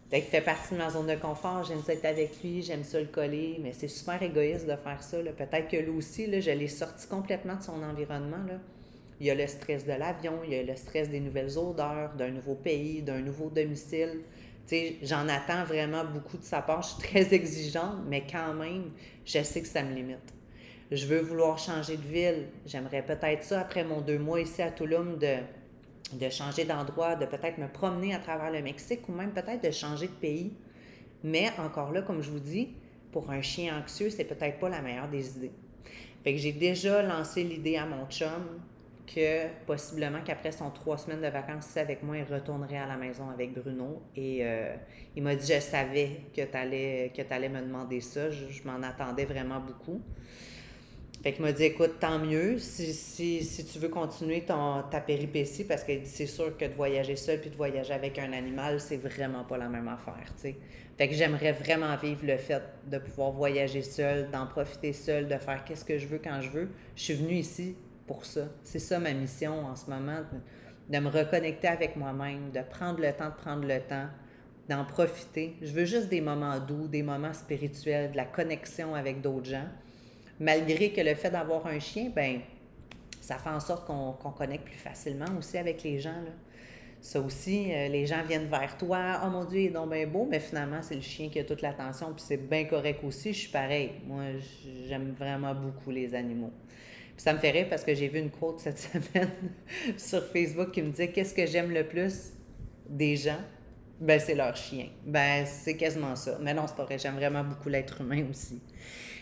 Fait 0.09 0.21
fait 0.21 0.41
partie 0.41 0.75
de 0.75 0.79
ma 0.79 0.89
zone 0.89 1.07
de 1.07 1.15
confort, 1.15 1.63
j'aime 1.63 1.81
ça 1.81 1.93
être 1.93 2.05
avec 2.05 2.41
lui, 2.43 2.61
j'aime 2.61 2.83
ça 2.83 2.99
le 2.99 3.07
coller, 3.07 3.59
mais 3.61 3.73
c'est 3.73 3.87
super 3.87 4.21
égoïste 4.21 4.65
de 4.65 4.75
faire 4.75 5.01
ça. 5.01 5.17
Peut-être 5.17 5.67
que 5.67 5.77
lui 5.77 5.89
aussi, 5.89 6.27
là, 6.27 6.39
je 6.39 6.51
l'ai 6.51 6.67
sorti 6.67 7.07
complètement 7.07 7.55
de 7.55 7.63
son 7.63 7.81
environnement. 7.83 8.45
Il 9.19 9.27
y 9.27 9.31
a 9.31 9.35
le 9.35 9.47
stress 9.47 9.85
de 9.85 9.93
l'avion, 9.93 10.39
il 10.43 10.53
y 10.53 10.55
a 10.55 10.63
le 10.63 10.75
stress 10.75 11.09
des 11.09 11.19
nouvelles 11.19 11.57
odeurs, 11.57 12.13
d'un 12.15 12.31
nouveau 12.31 12.55
pays, 12.55 13.01
d'un 13.01 13.21
nouveau 13.21 13.49
domicile. 13.49 14.21
J'en 15.03 15.27
attends 15.29 15.63
vraiment 15.63 16.03
beaucoup 16.03 16.37
de 16.37 16.43
sa 16.43 16.61
part. 16.61 16.81
Je 16.81 16.89
suis 16.89 17.01
très 17.01 17.33
exigeante, 17.33 18.03
mais 18.07 18.23
quand 18.29 18.53
même, 18.53 18.91
je 19.25 19.41
sais 19.43 19.61
que 19.61 19.67
ça 19.67 19.83
me 19.83 19.93
limite. 19.93 20.33
Je 20.91 21.05
veux 21.05 21.21
vouloir 21.21 21.57
changer 21.57 21.97
de 21.97 22.01
ville. 22.01 22.47
J'aimerais 22.65 23.03
peut-être 23.03 23.43
ça, 23.43 23.61
après 23.61 23.83
mon 23.83 24.01
deux 24.01 24.19
mois 24.19 24.41
ici 24.41 24.61
à 24.61 24.71
Tulum, 24.71 25.17
de, 25.17 25.37
de 26.13 26.29
changer 26.29 26.65
d'endroit, 26.65 27.15
de 27.15 27.25
peut-être 27.25 27.57
me 27.57 27.67
promener 27.67 28.13
à 28.13 28.19
travers 28.19 28.51
le 28.51 28.61
Mexique 28.61 29.07
ou 29.07 29.13
même 29.13 29.31
peut-être 29.31 29.63
de 29.63 29.71
changer 29.71 30.07
de 30.07 30.13
pays. 30.13 30.53
Mais 31.23 31.49
encore 31.57 31.91
là, 31.91 32.01
comme 32.01 32.21
je 32.21 32.29
vous 32.29 32.39
dis, 32.39 32.75
pour 33.11 33.29
un 33.31 33.41
chien 33.41 33.79
anxieux, 33.81 34.09
c'est 34.09 34.25
peut-être 34.25 34.59
pas 34.59 34.69
la 34.69 34.81
meilleure 34.81 35.07
des 35.07 35.37
idées. 35.37 35.53
Fait 36.23 36.33
que 36.33 36.39
j'ai 36.39 36.51
déjà 36.51 37.01
lancé 37.01 37.43
l'idée 37.43 37.77
à 37.77 37.85
mon 37.85 38.05
chum 38.07 38.59
que 39.05 39.47
possiblement 39.65 40.19
qu'après 40.25 40.51
son 40.51 40.69
trois 40.69 40.97
semaines 40.97 41.21
de 41.21 41.27
vacances 41.27 41.75
avec 41.77 42.03
moi, 42.03 42.17
il 42.17 42.23
retournerait 42.23 42.77
à 42.77 42.87
la 42.87 42.97
maison 42.97 43.29
avec 43.29 43.53
Bruno. 43.53 44.01
Et 44.15 44.39
euh, 44.41 44.75
il 45.15 45.23
m'a 45.23 45.35
dit, 45.35 45.53
je 45.53 45.59
savais 45.59 46.21
que 46.35 46.41
tu 46.41 46.57
allais, 46.57 47.49
me 47.49 47.61
demander 47.61 48.01
ça. 48.01 48.29
Je, 48.29 48.63
m'en 48.65 48.81
attendais 48.83 49.25
vraiment 49.25 49.59
beaucoup. 49.59 50.01
Fait 51.23 51.33
qu'il 51.33 51.43
m'a 51.43 51.51
dit, 51.51 51.63
écoute, 51.63 51.99
tant 51.99 52.19
mieux 52.19 52.59
si, 52.59 52.93
si, 52.93 53.43
si 53.43 53.65
tu 53.65 53.79
veux 53.79 53.89
continuer 53.89 54.41
ton, 54.41 54.83
ta 54.91 55.01
péripétie, 55.01 55.63
parce 55.63 55.83
que 55.83 55.93
c'est 56.03 56.27
sûr 56.27 56.55
que 56.55 56.65
de 56.65 56.73
voyager 56.73 57.15
seul 57.15 57.41
puis 57.41 57.49
de 57.49 57.55
voyager 57.55 57.93
avec 57.93 58.19
un 58.19 58.31
animal, 58.31 58.79
c'est 58.79 58.97
vraiment 58.97 59.43
pas 59.43 59.57
la 59.57 59.67
même 59.67 59.87
affaire. 59.87 60.27
Fait 60.97 61.09
que 61.09 61.15
j'aimerais 61.15 61.51
vraiment 61.51 61.95
vivre 61.97 62.25
le 62.25 62.37
fait 62.37 62.61
de 62.87 62.99
pouvoir 62.99 63.31
voyager 63.31 63.81
seul, 63.81 64.29
d'en 64.29 64.45
profiter 64.45 64.93
seul, 64.93 65.27
de 65.27 65.37
faire 65.37 65.63
qu'est-ce 65.65 65.83
que 65.83 65.97
je 65.97 66.07
veux 66.07 66.19
quand 66.23 66.41
je 66.41 66.49
veux. 66.49 66.69
Je 66.95 67.01
suis 67.01 67.13
venue 67.15 67.35
ici 67.35 67.75
pour 68.07 68.25
ça. 68.25 68.47
C'est 68.63 68.79
ça 68.79 68.99
ma 68.99 69.13
mission 69.13 69.65
en 69.65 69.75
ce 69.75 69.89
moment, 69.89 70.21
de 70.89 70.99
me 70.99 71.09
reconnecter 71.09 71.67
avec 71.67 71.95
moi-même, 71.95 72.51
de 72.51 72.61
prendre 72.61 72.99
le 72.99 73.11
temps 73.11 73.29
de 73.29 73.35
prendre 73.35 73.67
le 73.67 73.79
temps, 73.79 74.07
d'en 74.69 74.85
profiter. 74.85 75.55
Je 75.61 75.71
veux 75.71 75.85
juste 75.85 76.09
des 76.09 76.21
moments 76.21 76.59
doux, 76.59 76.87
des 76.87 77.03
moments 77.03 77.33
spirituels, 77.33 78.11
de 78.11 78.17
la 78.17 78.25
connexion 78.25 78.95
avec 78.95 79.21
d'autres 79.21 79.49
gens. 79.49 79.67
Malgré 80.39 80.91
que 80.91 81.01
le 81.01 81.15
fait 81.15 81.31
d'avoir 81.31 81.65
un 81.67 81.79
chien, 81.79 82.11
ben 82.15 82.41
ça 83.21 83.37
fait 83.37 83.49
en 83.49 83.59
sorte 83.59 83.87
qu'on 83.87 84.31
connecte 84.31 84.65
plus 84.65 84.77
facilement 84.77 85.25
aussi 85.39 85.57
avec 85.57 85.81
les 85.83 85.99
gens. 85.99 86.21
Ça 87.01 87.19
aussi, 87.21 87.71
euh, 87.71 87.87
les 87.87 88.05
gens 88.05 88.23
viennent 88.27 88.47
vers 88.47 88.77
toi. 88.77 89.21
Oh 89.23 89.29
mon 89.29 89.45
Dieu, 89.45 89.59
il 89.61 89.65
est 89.67 89.69
donc 89.69 89.91
bien 89.91 90.07
beau, 90.07 90.27
mais 90.29 90.39
finalement, 90.39 90.81
c'est 90.81 90.95
le 90.95 91.01
chien 91.01 91.29
qui 91.29 91.39
a 91.39 91.43
toute 91.43 91.61
l'attention, 91.61 92.13
puis 92.13 92.23
c'est 92.25 92.37
bien 92.37 92.65
correct 92.65 93.03
aussi. 93.03 93.31
Je 93.31 93.39
suis 93.41 93.51
pareil. 93.51 93.91
Moi, 94.07 94.23
j'aime 94.87 95.13
vraiment 95.17 95.53
beaucoup 95.53 95.91
les 95.91 96.15
animaux 96.15 96.51
ça 97.17 97.33
me 97.33 97.39
fait 97.39 97.51
rire 97.51 97.67
parce 97.69 97.83
que 97.83 97.93
j'ai 97.93 98.07
vu 98.07 98.19
une 98.19 98.29
quote 98.29 98.59
cette 98.59 98.79
semaine 99.13 99.31
sur 99.97 100.23
Facebook 100.27 100.71
qui 100.71 100.81
me 100.81 100.91
disait 100.91 101.09
Qu'est-ce 101.09 101.33
que 101.33 101.45
j'aime 101.45 101.71
le 101.71 101.87
plus 101.87 102.31
des 102.89 103.15
gens? 103.15 103.39
Ben, 103.99 104.19
c'est 104.19 104.35
leur 104.35 104.55
chien. 104.55 104.87
Ben, 105.05 105.45
c'est 105.45 105.77
quasiment 105.77 106.15
ça. 106.15 106.37
Mais 106.41 106.53
non, 106.53 106.65
c'est 106.67 106.75
pas 106.75 106.83
vrai. 106.83 106.97
J'aime 106.99 107.15
vraiment 107.15 107.43
beaucoup 107.43 107.69
l'être 107.69 108.01
humain 108.01 108.25
aussi. 108.29 108.61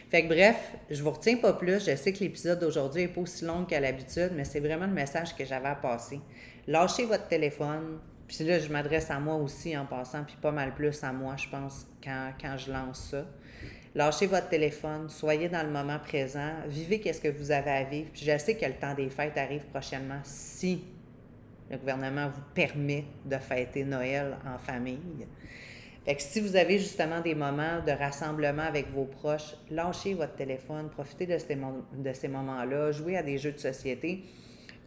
Fait 0.10 0.24
que 0.24 0.28
bref, 0.28 0.74
je 0.90 1.02
vous 1.02 1.12
retiens 1.12 1.38
pas 1.38 1.54
plus. 1.54 1.86
Je 1.86 1.96
sais 1.96 2.14
que 2.14 2.20
l'épisode 2.20 2.60
d'aujourd'hui 2.60 3.04
n'est 3.04 3.08
pas 3.08 3.22
aussi 3.22 3.46
long 3.46 3.66
qu'à 3.66 3.80
l'habitude, 3.80 4.32
mais 4.36 4.46
c'est 4.46 4.60
vraiment 4.60 4.88
le 4.88 4.94
message 4.94 5.36
que 5.36 5.46
j'avais 5.46 5.70
à 5.70 5.76
passer. 5.76 6.20
Lâchez 6.68 7.06
votre 7.06 7.28
téléphone. 7.28 8.00
Puis 8.28 8.46
là, 8.46 8.58
je 8.58 8.70
m'adresse 8.70 9.12
à 9.12 9.20
moi 9.20 9.36
aussi 9.36 9.78
en 9.78 9.86
passant, 9.86 10.24
puis 10.24 10.36
pas 10.42 10.52
mal 10.52 10.74
plus 10.74 11.04
à 11.04 11.12
moi, 11.12 11.36
je 11.38 11.48
pense, 11.50 11.86
quand, 12.04 12.32
quand 12.40 12.58
je 12.58 12.72
lance 12.72 13.10
ça. 13.12 13.26
Lâchez 13.96 14.26
votre 14.26 14.50
téléphone, 14.50 15.08
soyez 15.08 15.50
dans 15.50 15.62
le 15.62 15.70
moment 15.70 16.00
présent, 16.00 16.52
vivez 16.68 17.00
qu'est-ce 17.00 17.22
que 17.22 17.28
vous 17.28 17.52
avez 17.52 17.70
à 17.70 17.84
vivre. 17.84 18.10
Puis 18.12 18.24
je 18.26 18.36
sais 18.40 18.56
que 18.56 18.66
le 18.66 18.74
temps 18.74 18.96
des 18.96 19.10
fêtes 19.10 19.38
arrive 19.38 19.66
prochainement 19.68 20.20
si 20.24 20.84
le 21.70 21.78
gouvernement 21.78 22.28
vous 22.30 22.42
permet 22.56 23.04
de 23.24 23.38
fêter 23.38 23.84
Noël 23.84 24.36
en 24.48 24.58
famille. 24.58 25.28
Fait 26.06 26.20
si 26.20 26.42
vous 26.42 26.56
avez 26.56 26.80
justement 26.80 27.22
des 27.22 27.36
moments 27.36 27.82
de 27.86 27.92
rassemblement 27.92 28.64
avec 28.64 28.92
vos 28.92 29.06
proches, 29.06 29.56
lâchez 29.70 30.16
votre 30.16 30.36
téléphone, 30.36 30.90
profitez 30.90 31.28
de 31.28 31.38
ces, 31.38 31.56
de 31.56 32.14
ces 32.14 32.28
moments-là, 32.28 32.92
jouez 32.92 33.16
à 33.16 33.24
des 33.24 33.38
jeux 33.38 33.52
de 33.52 33.60
société. 33.60 34.24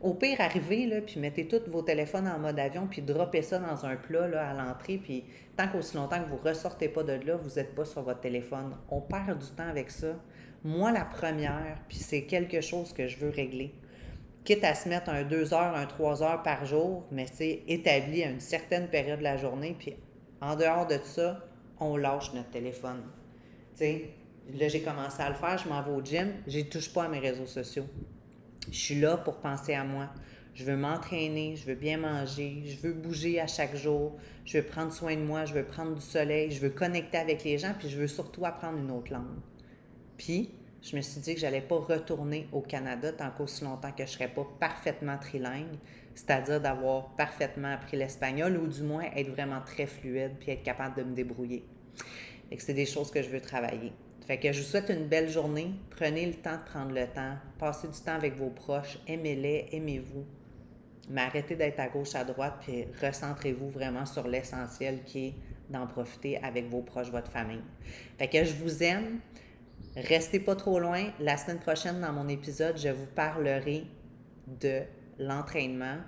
Au 0.03 0.13
pire, 0.13 0.41
arrivez, 0.41 0.87
là, 0.87 1.01
puis 1.01 1.19
mettez 1.19 1.49
tous 1.49 1.71
vos 1.71 1.81
téléphones 1.83 2.29
en 2.29 2.39
mode 2.39 2.59
avion, 2.59 2.87
puis 2.87 3.01
droppez 3.01 3.43
ça 3.43 3.59
dans 3.59 3.87
un 3.87 3.97
plat 3.97 4.29
là, 4.29 4.51
à 4.51 4.55
l'entrée, 4.55 4.99
puis 4.99 5.25
tant 5.57 5.69
qu'aussi 5.69 5.97
longtemps 5.97 6.23
que 6.23 6.29
vous 6.29 6.37
ressortez 6.37 6.89
pas 6.89 7.03
de 7.03 7.13
là, 7.13 7.37
vous 7.37 7.57
n'êtes 7.57 7.75
pas 7.75 7.87
sur 7.87 8.03
votre 8.03 8.21
téléphone. 8.21 8.77
On 8.91 9.01
perd 9.01 9.39
du 9.39 9.51
temps 9.53 9.69
avec 9.69 9.91
ça. 9.91 10.09
Moi, 10.65 10.93
la 10.93 11.05
première, 11.05 11.79
puis 11.89 11.97
c'est 11.97 12.23
quelque 12.25 12.61
chose 12.61 12.93
que 12.93 13.09
je 13.09 13.17
veux 13.19 13.31
régler. 13.31 13.73
Quitte 14.45 14.65
à 14.65 14.75
se 14.75 14.89
mettre 14.89 15.09
un 15.11 15.25
2 15.25 15.55
heures, 15.55 15.75
un 15.75 15.87
3 15.87 16.23
heures 16.23 16.43
par 16.43 16.67
jour, 16.67 17.05
mais 17.11 17.27
c'est 17.33 17.63
établi 17.67 18.23
à 18.23 18.31
une 18.31 18.41
certaine 18.41 18.89
période 18.89 19.19
de 19.19 19.25
la 19.25 19.39
journée, 19.39 19.75
puis 19.79 19.97
en 20.41 20.57
dehors 20.57 20.87
de 20.87 20.99
ça, 21.03 21.41
on 21.81 21.97
lâche 21.97 22.33
notre 22.35 22.51
téléphone. 22.51 23.03
Là, 23.81 24.69
j'ai 24.69 24.83
commencé 24.83 25.23
à 25.23 25.31
le 25.31 25.35
faire, 25.35 25.59
je 25.59 25.69
m'en 25.69 25.83
vais 25.83 25.91
au 25.91 26.05
gym, 26.05 26.33
je 26.47 26.61
touche 26.61 26.93
pas 26.93 27.05
à 27.05 27.09
mes 27.09 27.19
réseaux 27.19 27.47
sociaux. 27.47 27.87
Je 28.71 28.79
suis 28.79 29.01
là 29.01 29.17
pour 29.17 29.37
penser 29.37 29.75
à 29.75 29.85
moi. 29.85 30.09
Je 30.55 30.65
veux 30.65 30.77
m'entraîner, 30.77 31.55
je 31.57 31.67
veux 31.67 31.75
bien 31.75 31.99
manger, 31.99 32.63
je 32.65 32.77
veux 32.79 32.95
bouger 32.95 33.41
à 33.41 33.47
chaque 33.47 33.77
jour, 33.77 34.17
je 34.47 34.57
veux 34.59 34.65
prendre 34.65 34.91
soin 34.91 35.15
de 35.15 35.21
moi, 35.21 35.45
je 35.45 35.53
veux 35.53 35.65
prendre 35.65 35.95
du 35.95 36.01
soleil, 36.01 36.51
je 36.51 36.61
veux 36.61 36.71
connecter 36.71 37.19
avec 37.19 37.45
les 37.45 37.59
gens, 37.59 37.75
puis 37.79 37.91
je 37.91 37.99
veux 37.99 38.07
surtout 38.07 38.47
apprendre 38.47 38.79
une 38.79 38.91
autre 38.91 39.13
langue. 39.13 39.37
Puis, 40.17 40.51
je 40.81 40.97
me 40.97 41.03
suis 41.03 41.21
dit 41.21 41.35
que 41.35 41.41
j'allais 41.41 41.61
pas 41.61 41.77
retourner 41.77 42.49
au 42.53 42.63
Canada 42.63 43.13
tant 43.13 43.31
qu'aussi 43.31 43.65
longtemps 43.65 43.93
que 43.93 44.07
je 44.07 44.11
serais 44.11 44.29
pas 44.29 44.47
parfaitement 44.59 45.19
trilingue, 45.19 45.77
c'est-à-dire 46.15 46.61
d'avoir 46.61 47.15
parfaitement 47.17 47.73
appris 47.73 47.99
l'espagnol 47.99 48.57
ou 48.57 48.67
du 48.67 48.83
moins 48.83 49.05
être 49.15 49.29
vraiment 49.29 49.61
très 49.61 49.87
fluide 49.87 50.33
puis 50.41 50.53
être 50.53 50.63
capable 50.63 50.97
de 50.97 51.03
me 51.03 51.15
débrouiller. 51.15 51.65
C'est 52.57 52.73
des 52.73 52.87
choses 52.87 53.11
que 53.11 53.23
je 53.23 53.29
veux 53.29 53.41
travailler. 53.41 53.93
Fait 54.27 54.39
que 54.39 54.53
je 54.53 54.61
vous 54.61 54.67
souhaite 54.67 54.89
une 54.91 55.07
belle 55.07 55.29
journée. 55.29 55.71
Prenez 55.91 56.27
le 56.27 56.35
temps 56.35 56.57
de 56.57 56.65
prendre 56.69 56.93
le 56.93 57.07
temps. 57.07 57.35
Passez 57.59 57.87
du 57.87 58.01
temps 58.01 58.15
avec 58.15 58.35
vos 58.35 58.51
proches. 58.51 58.99
Aimez-les, 59.07 59.69
aimez-vous. 59.71 60.25
Mais 61.09 61.21
arrêtez 61.21 61.55
d'être 61.55 61.79
à 61.79 61.89
gauche, 61.89 62.17
à 62.17 62.25
droite, 62.25 62.55
puis 62.61 62.87
recentrez-vous 63.01 63.71
vraiment 63.71 64.05
sur 64.05 64.27
l'essentiel 64.27 65.05
qui 65.05 65.27
est 65.27 65.35
d'en 65.71 65.87
profiter 65.87 66.43
avec 66.43 66.69
vos 66.69 66.83
proches, 66.83 67.11
votre 67.11 67.31
famille. 67.31 67.62
Fait 68.19 68.27
que 68.27 68.45
je 68.45 68.55
vous 68.55 68.83
aime. 68.83 69.21
Restez 69.95 70.41
pas 70.41 70.57
trop 70.57 70.81
loin. 70.81 71.05
La 71.21 71.37
semaine 71.37 71.61
prochaine, 71.61 72.01
dans 72.01 72.12
mon 72.12 72.29
épisode, 72.29 72.77
je 72.77 72.89
vous 72.89 73.07
parlerai 73.07 73.85
de 74.47 74.83
l'entraînement. 75.21 75.99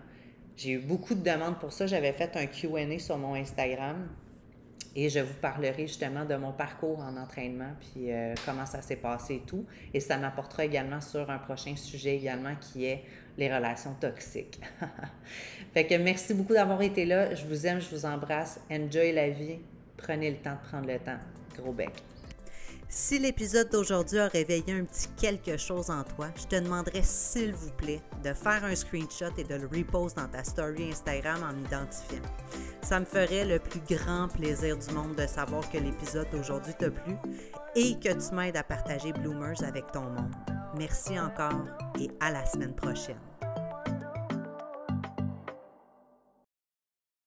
J'ai 0.57 0.72
eu 0.72 0.78
beaucoup 0.81 1.14
de 1.14 1.22
demandes 1.22 1.59
pour 1.61 1.72
ça. 1.72 1.87
J'avais 1.87 2.12
fait 2.12 2.37
un 2.37 2.46
QA 2.46 2.98
sur 2.98 3.16
mon 3.16 3.35
Instagram. 3.35 4.09
Et 4.96 5.08
je 5.08 5.20
vous 5.20 5.34
parlerai 5.34 5.86
justement 5.86 6.24
de 6.24 6.34
mon 6.34 6.52
parcours 6.52 6.98
en 7.00 7.16
entraînement, 7.16 7.70
puis 7.80 8.10
euh, 8.10 8.34
comment 8.44 8.66
ça 8.66 8.82
s'est 8.82 8.96
passé 8.96 9.36
et 9.36 9.42
tout. 9.46 9.64
Et 9.94 10.00
ça 10.00 10.16
m'apportera 10.16 10.64
également 10.64 11.00
sur 11.00 11.30
un 11.30 11.38
prochain 11.38 11.76
sujet 11.76 12.16
également 12.16 12.54
qui 12.56 12.86
est 12.86 13.04
les 13.36 13.54
relations 13.54 13.94
toxiques. 14.00 14.60
fait 15.72 15.86
que 15.86 15.94
merci 15.94 16.34
beaucoup 16.34 16.54
d'avoir 16.54 16.82
été 16.82 17.04
là. 17.04 17.34
Je 17.34 17.46
vous 17.46 17.66
aime, 17.66 17.80
je 17.80 17.94
vous 17.94 18.04
embrasse. 18.06 18.60
Enjoy 18.70 19.12
la 19.12 19.30
vie. 19.30 19.58
Prenez 19.96 20.30
le 20.30 20.38
temps 20.38 20.54
de 20.54 20.68
prendre 20.68 20.88
le 20.88 20.98
temps. 20.98 21.18
Gros 21.56 21.72
bec. 21.72 21.92
Si 22.90 23.18
l'épisode 23.18 23.68
d'aujourd'hui 23.70 24.18
a 24.18 24.29
réveillé 24.29 24.72
un 24.72 24.85
petit 24.85 25.09
quelque 25.18 25.59
chose 25.59 25.90
en 25.90 26.05
toi, 26.05 26.29
je 26.37 26.44
te 26.44 26.57
demanderais 26.57 27.03
s'il 27.03 27.53
vous 27.53 27.70
plaît 27.72 28.01
de 28.24 28.33
faire 28.33 28.64
un 28.64 28.74
screenshot 28.74 29.33
et 29.37 29.44
de 29.44 29.55
le 29.57 29.66
repost 29.66 30.16
dans 30.16 30.27
ta 30.27 30.42
story 30.42 30.90
Instagram 30.90 31.42
en 31.42 31.53
m'identifiant. 31.53 32.22
Ça 32.83 32.98
me 32.98 33.05
ferait 33.05 33.44
le 33.44 33.59
plus 33.59 33.81
grand 33.81 34.29
plaisir 34.29 34.79
du 34.79 34.94
monde 34.94 35.16
de 35.16 35.27
savoir 35.27 35.70
que 35.70 35.77
l'épisode 35.77 36.29
d'aujourd'hui 36.33 36.72
t'a 36.79 36.90
plu 36.90 37.14
et 37.77 37.94
que 38.01 38.09
tu 38.09 38.35
m'aides 38.35 38.57
à 38.57 38.62
partager 38.62 39.12
Bloomers 39.12 39.62
avec 39.62 39.92
ton 39.92 40.05
monde. 40.05 40.35
Merci 40.79 41.20
encore 41.20 41.66
et 42.01 42.09
à 42.20 42.31
la 42.31 42.46
semaine 42.46 42.74
prochaine. 42.74 43.27